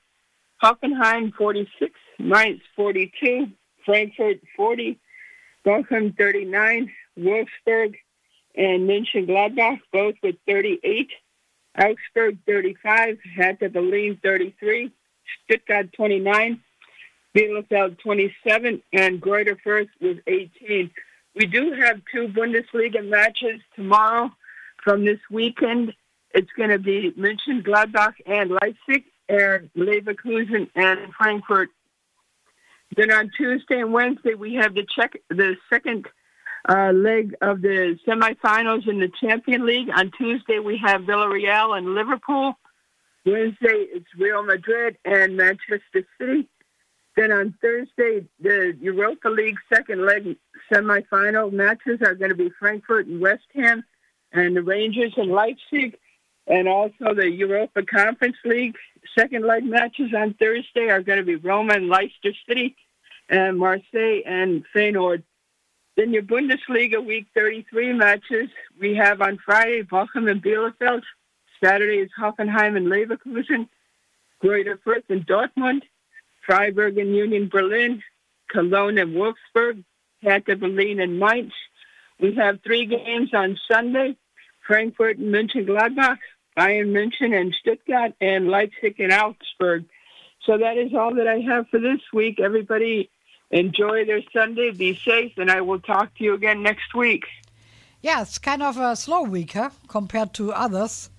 [0.62, 3.48] Hoffenheim 46, Mainz 42,
[3.84, 4.98] Frankfurt 40,
[5.66, 7.94] Bochum 39, Wolfsburg
[8.56, 11.10] and Mönchengladbach both with 38,
[11.78, 14.92] Augsburg 35, Hertha Berlin 33,
[15.44, 16.60] Stuttgart 29,
[17.34, 20.90] Bielefeld 27, and Greuther Fürth with 18.
[21.34, 24.30] We do have two Bundesliga matches tomorrow
[24.84, 25.92] from this weekend.
[26.34, 31.70] It's going to be Mönchengladbach, and Leipzig, and Leverkusen and Frankfurt.
[32.96, 36.06] Then on Tuesday and Wednesday, we have the check the second
[36.68, 39.88] uh, leg of the semifinals in the Champion League.
[39.94, 42.54] On Tuesday, we have Villarreal and Liverpool.
[43.24, 46.48] Wednesday, it's Real Madrid and Manchester City.
[47.16, 50.36] Then on Thursday, the Europa League second leg
[50.70, 53.84] semifinal matches are going to be Frankfurt and West Ham,
[54.32, 55.96] and the Rangers and Leipzig,
[56.46, 58.76] and also the Europa Conference League
[59.16, 62.76] second leg matches on Thursday are going to be Roma and Leicester City,
[63.28, 65.22] and Marseille and Feyenoord.
[65.96, 71.02] Then your Bundesliga Week 33 matches we have on Friday Bochum and Bielefeld.
[71.62, 73.68] Saturday is Hoffenheim and Leverkusen,
[74.42, 75.82] Greuther Fürth and Dortmund,
[76.44, 78.02] Freiburg and Union Berlin,
[78.48, 79.84] Cologne and Wolfsburg,
[80.22, 81.52] Hertha Berlin and Mainz.
[82.20, 84.16] We have three games on Sunday,
[84.66, 86.18] Frankfurt and Mönchengladbach,
[86.56, 89.84] Bayern München and Stuttgart, and Leipzig and Augsburg.
[90.44, 92.38] So that is all that I have for this week.
[92.38, 93.10] Everybody
[93.50, 97.24] enjoy their Sunday, be safe, and I will talk to you again next week.
[98.02, 101.10] Yeah, it's kind of a slow week, huh, compared to others.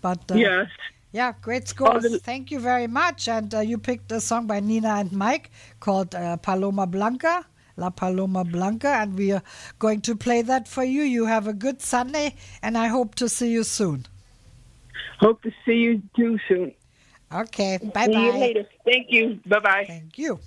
[0.00, 0.68] But uh, Yes.
[1.12, 2.20] yeah, great scores.
[2.22, 3.28] Thank you very much.
[3.28, 5.50] And uh, you picked a song by Nina and Mike
[5.80, 7.46] called uh, Paloma Blanca,
[7.76, 9.42] La Paloma Blanca, and we are
[9.78, 11.02] going to play that for you.
[11.02, 14.06] You have a good Sunday, and I hope to see you soon.
[15.20, 16.74] Hope to see you too soon.
[17.32, 18.38] Okay, bye See you bye.
[18.38, 18.64] later.
[18.84, 19.40] Thank you.
[19.46, 19.84] Bye bye.
[19.86, 20.40] Thank you.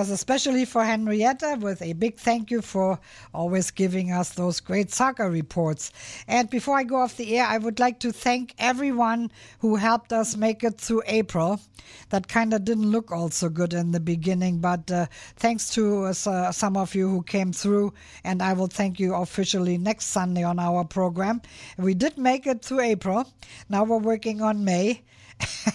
[0.00, 2.98] Was especially for Henrietta with a big thank you for
[3.34, 5.92] always giving us those great soccer reports.
[6.26, 10.10] And before I go off the air, I would like to thank everyone who helped
[10.10, 11.60] us make it through April.
[12.08, 15.04] That kind of didn't look all so good in the beginning, but uh,
[15.36, 17.92] thanks to uh, some of you who came through,
[18.24, 21.42] and I will thank you officially next Sunday on our program.
[21.76, 23.30] We did make it through April.
[23.68, 25.02] Now we're working on May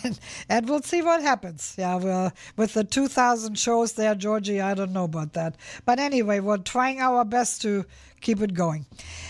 [0.04, 0.20] and,
[0.50, 1.76] and we'll see what happens.
[1.78, 5.56] Yeah, well, with the 2,000 shows there, Georgie, I don't know about that.
[5.86, 7.86] But anyway, we're trying our best to
[8.22, 8.86] keep it going.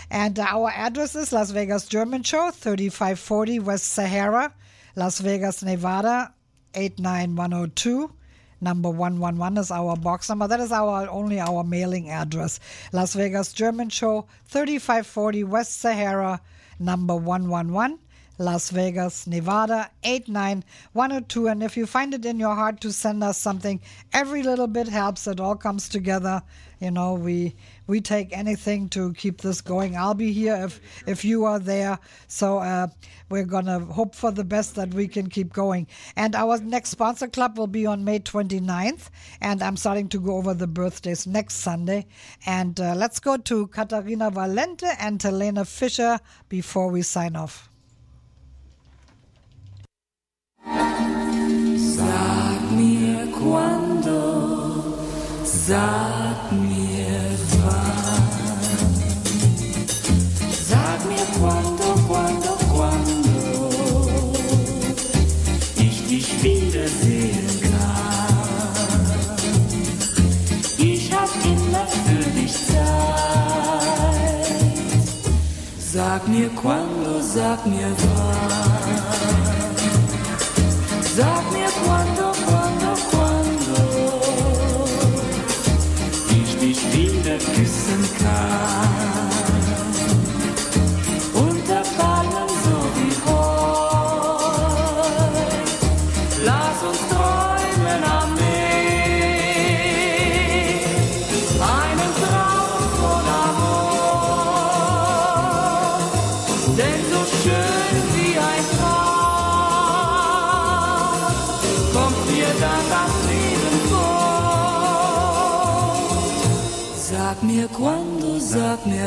[0.10, 4.54] And our address is Las Vegas German Show, 3540 West Sahara,
[4.96, 6.34] Las Vegas, Nevada,
[6.74, 8.12] 89102.
[8.62, 10.48] Number 111 is our box number.
[10.48, 12.60] That is our only our mailing address.
[12.94, 16.42] Las Vegas German Show, 3540 West Sahara,
[16.80, 18.00] number 111.
[18.38, 21.48] Las Vegas, Nevada 89102.
[21.48, 23.80] And if you find it in your heart to send us something,
[24.12, 25.28] every little bit helps.
[25.28, 26.42] It all comes together.
[26.80, 27.56] You know, we
[27.88, 29.96] we take anything to keep this going.
[29.96, 31.98] I'll be here if if you are there.
[32.28, 32.88] So uh,
[33.30, 35.88] we're gonna hope for the best that we can keep going.
[36.18, 39.10] And our next sponsor club will be on May 29th.
[39.40, 42.08] And I'm starting to go over the birthdays next Sunday.
[42.46, 47.70] And uh, let's go to Caterina Valente and Helene Fischer before we sign off.
[55.68, 58.66] Sag mir wann.
[60.70, 63.70] Sag mir cuando, cuando, cuando
[65.76, 69.06] ich dich wiedersehen kann.
[70.78, 72.86] Ich hab immer für dich Zeit.
[75.80, 78.76] Sag mir cuando, sag mir wann.
[81.18, 82.15] Sag mir cuando,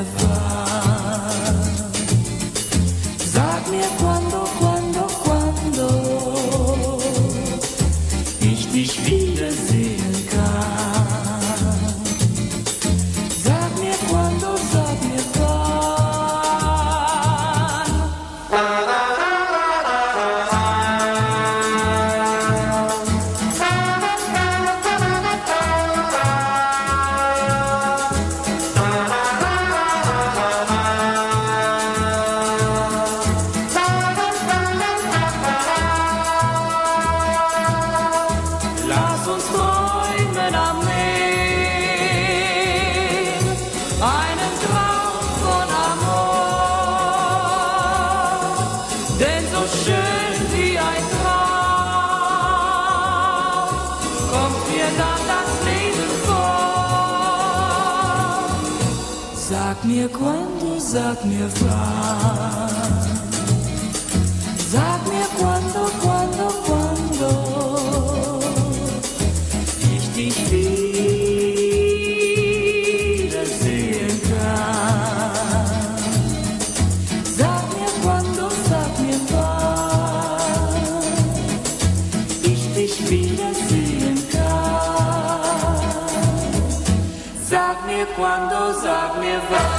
[0.04, 0.67] sag
[60.98, 63.06] sag mir wann.
[64.72, 67.30] Sag mir cuando, cuando, cuando
[69.94, 70.96] ich dich wiedersehen
[74.30, 75.96] kann.
[77.40, 81.02] Sag mir cuando, sag mir wann
[82.52, 85.78] ich dich wiedersehen kann.
[87.52, 89.77] Sag mir cuando, sag mir wann.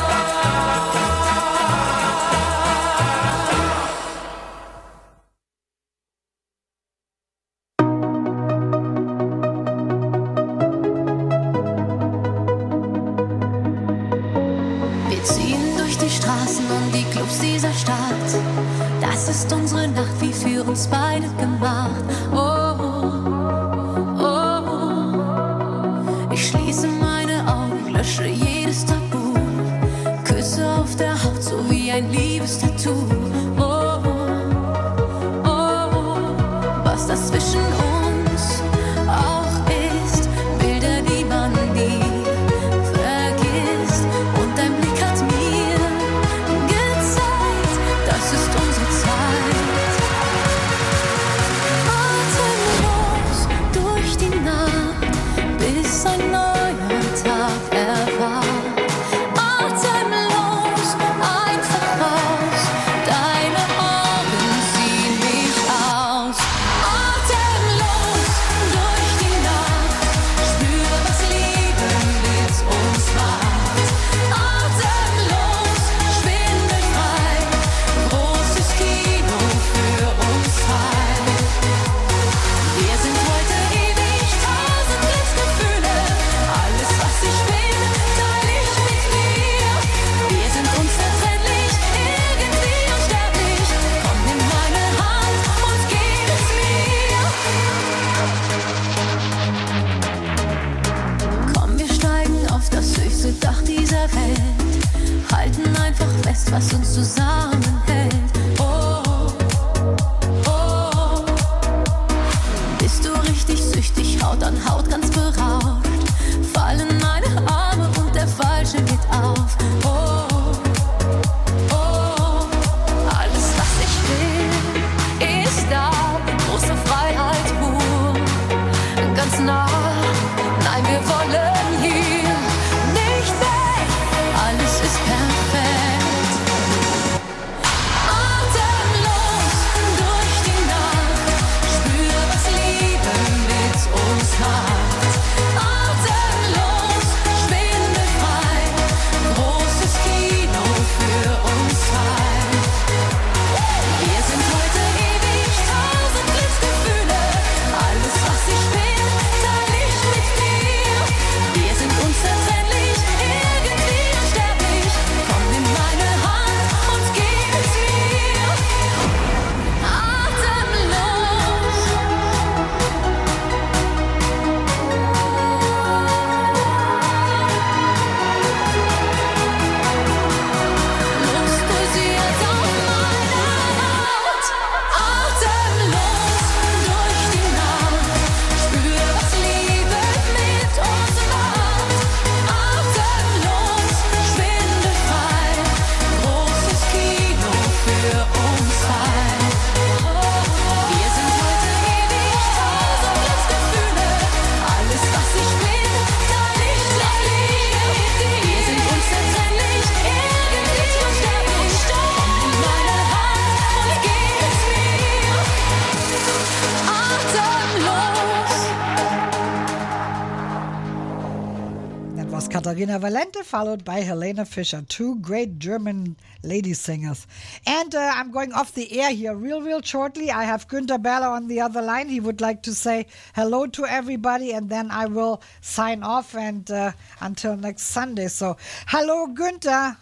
[223.50, 227.26] Followed by Helena Fischer, two great German lady singers.
[227.66, 230.30] And uh, I'm going off the air here real, real shortly.
[230.30, 232.10] I have Günter Berler on the other line.
[232.10, 236.70] He would like to say hello to everybody, and then I will sign off and
[236.70, 238.28] uh, until next Sunday.
[238.28, 238.56] So,
[238.86, 239.98] hello, Günther.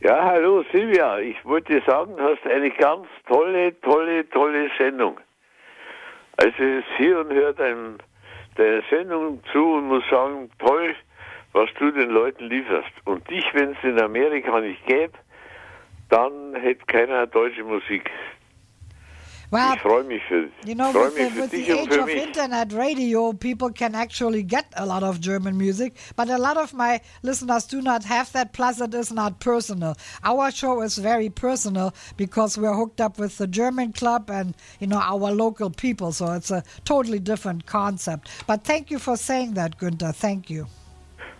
[0.00, 1.18] Ja, hallo Silvia.
[1.18, 5.18] Ich wollte sagen, du hast eine ganz tolle, tolle, tolle Sendung.
[6.36, 7.98] Also ich hier und hört dein,
[8.54, 10.94] deine Sendung zu und muss sagen, toll,
[11.54, 12.90] was du den Leuten lieferst.
[13.04, 15.12] Und dich, wenn es in Amerika nicht gäbe,
[16.10, 18.10] dann hätte keiner deutsche Musik.
[19.50, 22.06] Well, ich freue mich für, You know, with mich the, für with the age of
[22.06, 22.16] mich.
[22.16, 26.72] internet radio, people can actually get a lot of German music, but a lot of
[26.74, 28.52] my listeners do not have that.
[28.52, 29.94] Plus, it is not personal.
[30.24, 34.88] Our show is very personal because we're hooked up with the German club and you
[34.88, 38.28] know our local people, so it's a totally different concept.
[38.48, 40.12] But thank you for saying that, Günther.
[40.14, 40.66] Thank you.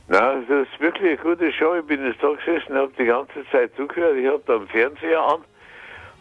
[0.09, 1.75] Na, das ist wirklich eine gute Show.
[1.77, 4.17] Ich bin jetzt da gesessen, habe die ganze Zeit zugehört.
[4.17, 5.41] Ich habe da einen Fernseher an.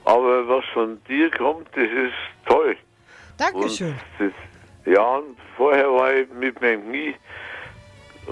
[0.06, 2.14] Aber was von dir kommt, das ist
[2.46, 2.76] toll.
[3.38, 3.96] Dankeschön.
[4.20, 4.34] Und
[4.86, 7.16] das, ja, und vorher war ich mit meinem Knie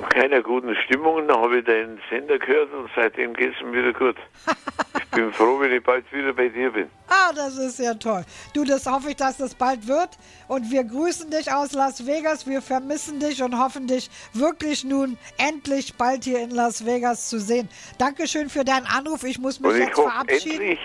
[0.09, 1.27] keiner guten Stimmung.
[1.27, 4.15] Dann habe ich deinen Sender gehört und seitdem geht es mir wieder gut.
[4.97, 6.89] ich bin froh, wenn ich bald wieder bei dir bin.
[7.07, 8.23] Ah, das ist ja toll.
[8.53, 10.09] Du, das hoffe ich, dass das bald wird.
[10.47, 12.47] Und wir grüßen dich aus Las Vegas.
[12.47, 17.39] Wir vermissen dich und hoffen dich wirklich nun endlich bald hier in Las Vegas zu
[17.39, 17.67] sehen.
[17.97, 19.23] Dankeschön für deinen Anruf.
[19.23, 20.51] Ich muss mich Und ich jetzt hoffe verabschieden.
[20.61, 20.79] endlich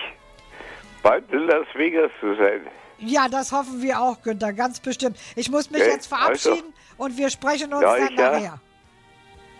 [1.03, 2.61] bald in Las Vegas zu sein.
[2.99, 5.17] Ja, das hoffen wir auch, Günther, ganz bestimmt.
[5.35, 8.59] Ich muss mich Okay, jetzt verabschieden und wir sprechen uns Ja, dann ich ja.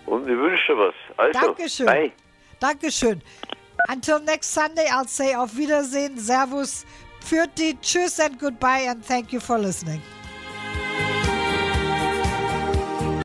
[0.08, 0.96] Und ich wünsche dir was.
[1.18, 1.86] Also, Dankeschön.
[1.86, 2.12] bye.
[2.60, 3.22] Dankeschön.
[3.90, 6.86] Until next Sunday, I'll say auf Wiedersehen, Servus,
[7.22, 10.02] Pfirti, Tschüss and goodbye and thank you for listening.